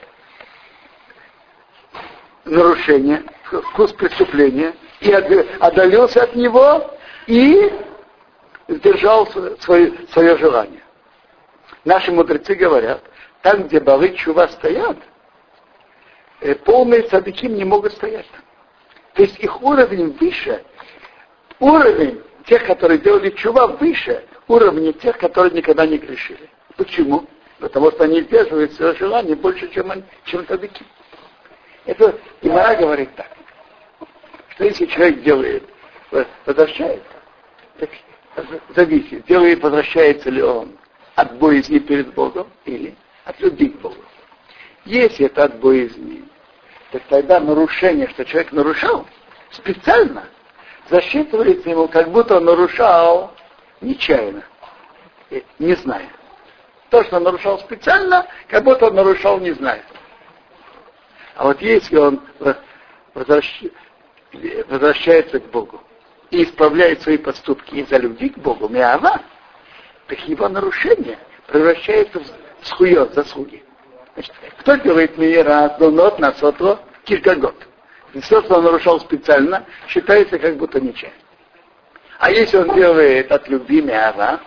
нарушения, 2.46 3.24
вкус 3.72 3.92
преступления, 3.92 4.74
и 5.02 5.12
отдалился 5.12 6.24
от 6.24 6.36
него, 6.36 6.95
и 7.28 7.72
сдержал 8.68 9.28
свое, 9.28 9.94
свое 10.10 10.38
желание. 10.38 10.82
Наши 11.84 12.12
мудрецы 12.12 12.56
говорят, 12.56 13.02
там, 13.42 13.64
где 13.64 13.80
балы 13.80 14.10
чува 14.16 14.48
стоят, 14.48 14.98
э, 16.42 16.56
полные 16.56 17.08
садыки 17.10 17.46
не 17.46 17.64
могут 17.64 17.94
стоять. 17.94 18.26
То 19.14 19.22
есть 19.22 19.40
их 19.40 19.62
уровень 19.62 20.12
выше, 20.20 20.64
уровень 21.60 22.22
тех, 22.46 22.66
которые 22.66 23.00
делали 23.00 23.30
чува, 23.32 23.68
выше 23.68 24.24
уровня 24.48 24.94
тех, 24.94 25.18
которые 25.18 25.54
никогда 25.54 25.86
не 25.86 25.98
грешили. 25.98 26.50
Почему? 26.76 27.26
Потому 27.60 27.92
что 27.92 28.04
они 28.04 28.22
сдерживают 28.22 28.74
свое 28.74 28.96
желание 28.96 29.36
больше, 29.36 29.70
чем, 29.70 29.92
они, 29.92 30.04
чем 30.26 30.46
садыки. 30.46 30.84
Это 31.86 32.18
Имара 32.42 32.76
говорит 32.76 33.10
так, 33.16 33.30
что 34.50 34.66
если 34.66 34.86
человек 34.88 35.22
делает, 35.22 35.64
возвращается, 36.46 37.15
так 37.78 37.90
зависит, 38.76 39.26
делает, 39.26 39.62
возвращается 39.62 40.30
ли 40.30 40.42
он 40.42 40.78
от 41.16 41.38
боязни 41.38 41.80
перед 41.80 42.14
Богом 42.14 42.48
или 42.66 42.96
от 43.24 43.40
любви 43.40 43.70
к 43.70 43.80
Богу. 43.80 44.04
Если 44.86 45.26
это 45.26 45.46
от 45.46 45.60
боязни, 45.60 46.24
так 46.92 47.04
тогда 47.10 47.40
нарушение, 47.40 48.08
что 48.10 48.26
человек 48.26 48.52
нарушал, 48.52 49.08
специально 49.52 50.26
засчитывается 50.90 51.70
ему, 51.70 51.88
как 51.88 52.12
будто 52.12 52.38
он 52.38 52.46
нарушал 52.46 53.34
нечаянно, 53.82 54.44
не 55.60 55.76
зная. 55.76 56.10
То, 56.90 57.04
что 57.04 57.18
он 57.18 57.24
нарушал 57.24 57.60
специально, 57.60 58.28
как 58.48 58.64
будто 58.64 58.88
он 58.88 58.96
нарушал 58.96 59.40
не 59.40 59.52
зная. 59.52 59.84
А 61.36 61.46
вот 61.46 61.62
если 61.62 61.98
он 61.98 62.22
возвращается 64.68 65.40
к 65.40 65.50
Богу 65.50 65.82
и 66.32 66.44
исправляет 66.44 67.02
свои 67.02 67.18
поступки 67.18 67.76
из-за 67.76 67.98
любви 67.98 68.30
к 68.30 68.38
Богу, 68.38 68.68
миава, 68.68 69.22
так 70.08 70.20
его 70.28 70.48
нарушение 70.50 71.18
превращается 71.48 72.20
в 72.20 72.68
схует, 72.68 73.14
заслуги. 73.14 73.64
Значит, 74.14 74.34
кто 74.60 74.76
делает 74.76 75.18
мира, 75.18 75.76
донот, 75.80 76.20
насото, 76.20 76.80
киркагот? 77.04 77.56
И 78.14 78.22
все, 78.22 78.42
что 78.44 78.58
он 78.58 78.64
нарушал 78.64 79.00
специально, 79.02 79.66
считается 79.88 80.40
как 80.40 80.58
будто 80.58 80.80
нечаянно. 80.80 81.18
А 82.18 82.32
если 82.32 82.58
он 82.58 82.74
делает 82.74 83.32
от 83.32 83.48
любви 83.50 83.82
миара, 83.82 84.40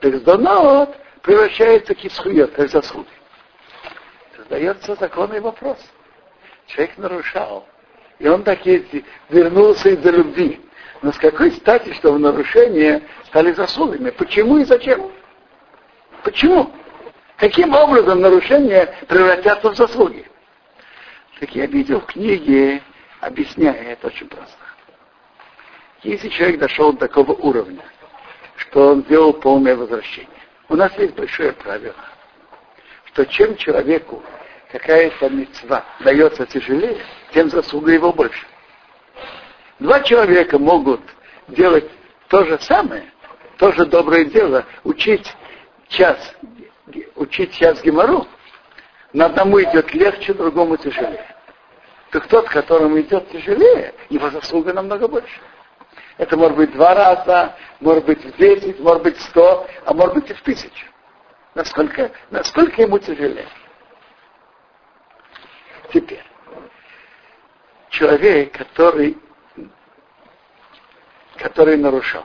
так 0.00 0.22
донот 0.22 0.94
превращается 1.22 1.94
в 1.94 2.04
исхует, 2.04 2.52
как 2.52 2.68
заслуги. 2.68 3.08
Задается 4.36 4.94
законный 4.96 5.40
вопрос. 5.40 5.78
Человек 6.66 6.98
нарушал. 6.98 7.66
И 8.18 8.28
он 8.28 8.42
таки 8.42 9.04
вернулся 9.30 9.88
из-за 9.90 10.10
любви. 10.10 10.60
Но 11.04 11.12
с 11.12 11.18
какой 11.18 11.52
стати, 11.52 11.92
что 11.92 12.14
в 12.14 12.18
нарушение 12.18 13.02
стали 13.26 13.52
заслугами? 13.52 14.08
Почему 14.08 14.56
и 14.56 14.64
зачем? 14.64 15.12
Почему? 16.22 16.72
Каким 17.36 17.74
образом 17.74 18.22
нарушения 18.22 18.86
превратятся 19.06 19.68
в 19.68 19.76
заслуги? 19.76 20.24
Так 21.40 21.54
я 21.54 21.66
видел 21.66 22.00
в 22.00 22.06
книге, 22.06 22.80
объясняя 23.20 23.74
это 23.74 24.06
очень 24.06 24.28
просто. 24.28 24.56
Если 26.02 26.30
человек 26.30 26.58
дошел 26.58 26.94
до 26.94 27.00
такого 27.00 27.32
уровня, 27.32 27.84
что 28.56 28.92
он 28.92 29.02
сделал 29.02 29.34
полное 29.34 29.76
возвращение, 29.76 30.30
у 30.70 30.74
нас 30.74 30.90
есть 30.96 31.14
большое 31.14 31.52
правило, 31.52 32.02
что 33.08 33.26
чем 33.26 33.58
человеку 33.58 34.22
какая-то 34.72 35.28
мецва 35.28 35.84
дается 36.00 36.46
тяжелее, 36.46 36.96
тем 37.34 37.50
заслуга 37.50 37.92
его 37.92 38.10
больше. 38.10 38.46
Два 39.78 40.00
человека 40.00 40.58
могут 40.58 41.00
делать 41.48 41.90
то 42.28 42.44
же 42.44 42.58
самое, 42.60 43.10
то 43.58 43.72
же 43.72 43.86
доброе 43.86 44.24
дело, 44.24 44.64
учить 44.84 45.34
час, 45.88 46.34
учить 47.16 47.52
час 47.52 47.82
гемору, 47.82 48.26
на 49.12 49.26
одному 49.26 49.62
идет 49.62 49.92
легче, 49.94 50.34
другому 50.34 50.76
тяжелее. 50.76 51.26
Так 52.10 52.28
тот, 52.28 52.48
которому 52.48 53.00
идет 53.00 53.28
тяжелее, 53.30 53.94
его 54.08 54.30
заслуга 54.30 54.72
намного 54.72 55.08
больше. 55.08 55.40
Это 56.16 56.36
может 56.36 56.56
быть 56.56 56.72
два 56.72 56.94
раза, 56.94 57.56
может 57.80 58.04
быть 58.04 58.24
в 58.24 58.36
десять, 58.36 58.78
может 58.78 59.02
быть 59.02 59.16
в 59.16 59.22
сто, 59.22 59.66
а 59.84 59.92
может 59.92 60.14
быть 60.14 60.30
и 60.30 60.34
в 60.34 60.40
тысячу. 60.42 60.86
Насколько, 61.54 62.12
насколько 62.30 62.82
ему 62.82 62.98
тяжелее. 62.98 63.48
Теперь, 65.92 66.24
человек, 67.90 68.56
который, 68.56 69.18
который 71.36 71.76
нарушал, 71.76 72.24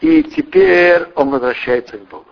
и 0.00 0.22
теперь 0.24 1.06
он 1.14 1.30
возвращается 1.30 1.96
к 1.96 2.08
Богу. 2.08 2.26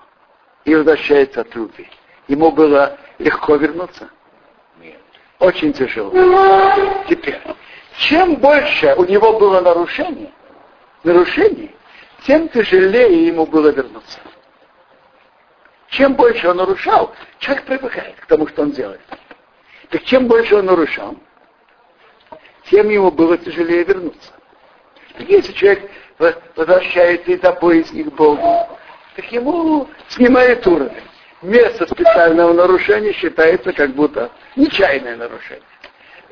И 0.65 0.75
возвращается 0.75 1.43
от 1.43 1.55
любви. 1.55 1.89
Ему 2.29 2.51
было 2.51 2.99
легко 3.19 3.57
вернуться? 3.57 4.11
Нет. 4.81 5.01
Очень 5.39 5.73
тяжело. 5.73 6.11
Теперь, 7.09 7.41
чем 7.97 8.37
больше 8.37 8.95
у 8.97 9.05
него 9.05 9.39
было 9.39 9.61
нарушений, 9.61 10.33
нарушений, 11.05 11.75
тем 12.25 12.49
тяжелее 12.49 13.27
ему 13.27 13.47
было 13.47 13.69
вернуться. 13.69 14.19
Чем 15.89 16.15
больше 16.15 16.49
он 16.49 16.59
нарушал, 16.59 17.15
человек 17.39 17.65
привыкает 17.65 18.17
к 18.21 18.27
тому, 18.27 18.47
что 18.49 18.63
он 18.63 18.73
делает. 18.73 19.01
Так 19.91 20.05
чем 20.05 20.29
больше 20.29 20.57
он 20.57 20.67
нарушал, 20.67 21.17
тем 22.65 22.89
ему 22.91 23.11
было 23.11 23.39
тяжелее 23.39 23.83
вернуться. 23.85 24.33
Если 25.19 25.53
человек 25.53 25.91
возвращается 26.57 27.33
из-за 27.33 27.53
поиски 27.53 28.03
к 28.03 28.13
Богу, 28.13 28.69
так 29.17 29.33
ему 29.33 29.89
снимает 30.09 30.67
уровень. 30.67 31.03
Место 31.43 31.87
специального 31.87 32.53
нарушения 32.53 33.13
считается 33.13 33.73
как 33.73 33.95
будто 33.95 34.31
нечаянное 34.57 35.17
нарушение. 35.17 35.65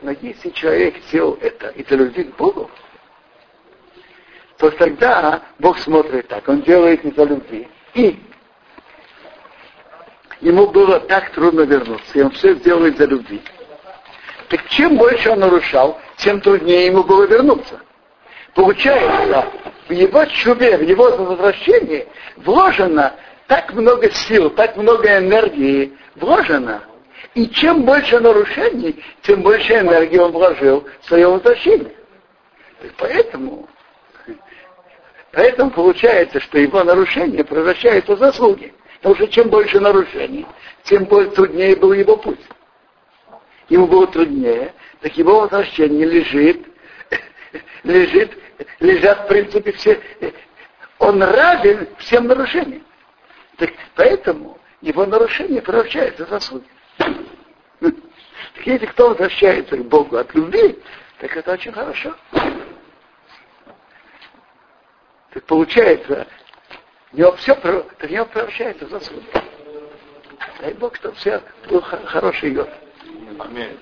Но 0.03 0.13
если 0.21 0.51
человек 0.51 0.97
сделал 1.09 1.39
это 1.41 1.69
из-за 1.69 1.97
любви 1.97 2.25
к 2.25 2.37
Богу, 2.37 2.71
то 4.59 4.71
тогда 4.71 5.43
Бог 5.59 5.79
смотрит 5.79 6.29
так, 6.29 6.47
он 6.49 6.63
делает 6.63 7.05
из-за 7.05 7.25
любви. 7.25 7.69
И 7.95 8.21
ему 10.41 10.67
было 10.69 11.01
так 11.01 11.31
трудно 11.31 11.63
вернуться, 11.63 12.19
и 12.19 12.23
он 12.23 12.31
все 12.33 12.55
сделал 12.55 12.85
из-за 12.87 13.07
любви. 13.07 13.41
Так 14.49 14.69
чем 14.69 14.97
больше 14.97 15.31
он 15.31 15.41
нарушал, 15.41 16.01
тем 16.17 16.41
труднее 16.41 16.87
ему 16.87 17.03
было 17.05 17.25
вернуться. 17.25 17.81
Получается, 18.59 19.53
в 19.89 19.93
его 19.93 20.25
чубе, 20.25 20.77
в 20.79 20.83
его 20.83 21.17
возвращении 21.17 22.09
вложено 22.35 23.15
так 23.47 23.73
много 23.73 24.11
сил, 24.11 24.51
так 24.51 24.77
много 24.77 25.17
энергии 25.17 25.97
вложено. 26.17 26.83
И 27.35 27.47
чем 27.51 27.85
больше 27.85 28.19
нарушений, 28.19 29.01
тем 29.23 29.43
больше 29.43 29.75
энергии 29.75 30.19
он 30.19 30.33
вложил 30.33 30.85
в 31.03 31.07
свое 31.07 31.29
возвращение. 31.29 31.95
И 32.83 32.91
поэтому, 32.99 33.69
поэтому 35.31 35.71
получается, 35.71 36.41
что 36.41 36.59
его 36.59 36.83
нарушение 36.83 37.45
превращается 37.45 38.17
в 38.17 38.19
заслуги. 38.19 38.75
Потому 38.97 39.15
что 39.15 39.29
чем 39.29 39.51
больше 39.51 39.79
нарушений, 39.79 40.45
тем 40.83 41.05
более 41.05 41.31
труднее 41.31 41.77
был 41.77 41.93
его 41.93 42.17
путь. 42.17 42.41
Ему 43.69 43.87
было 43.87 44.09
труднее, 44.09 44.75
так 45.01 45.17
его 45.17 45.43
возвращение 45.43 46.05
лежит, 46.05 46.67
лежит, 47.85 48.37
лежат 48.81 49.25
в 49.25 49.29
принципе 49.29 49.73
все, 49.73 50.01
он 50.99 51.23
равен 51.23 51.89
всем 51.99 52.27
нарушениям. 52.27 52.85
Так 53.57 53.71
поэтому 53.95 54.59
его 54.81 55.07
нарушение 55.07 55.63
превращается 55.63 56.27
в 56.27 56.29
заслуги. 56.29 56.69
Так 58.55 58.67
если 58.67 58.87
кто 58.87 59.11
возвращается 59.11 59.77
к 59.77 59.85
Богу 59.85 60.17
от 60.17 60.35
любви, 60.35 60.77
так 61.19 61.37
это 61.37 61.53
очень 61.53 61.71
хорошо. 61.71 62.13
Так 65.33 65.45
получается, 65.45 66.27
у 67.13 67.17
него 67.17 67.33
все 67.37 67.55
в 67.55 68.11
него 68.11 68.25
превращается 68.27 68.87
в 68.87 68.91
заслуги. 68.91 69.27
Дай 70.61 70.75
Бог, 70.75 70.97
чтобы 70.97 71.15
все 71.15 71.41
был 71.69 71.81
хороший 71.81 72.51
год. 72.51 72.69
Аминь. 73.39 73.79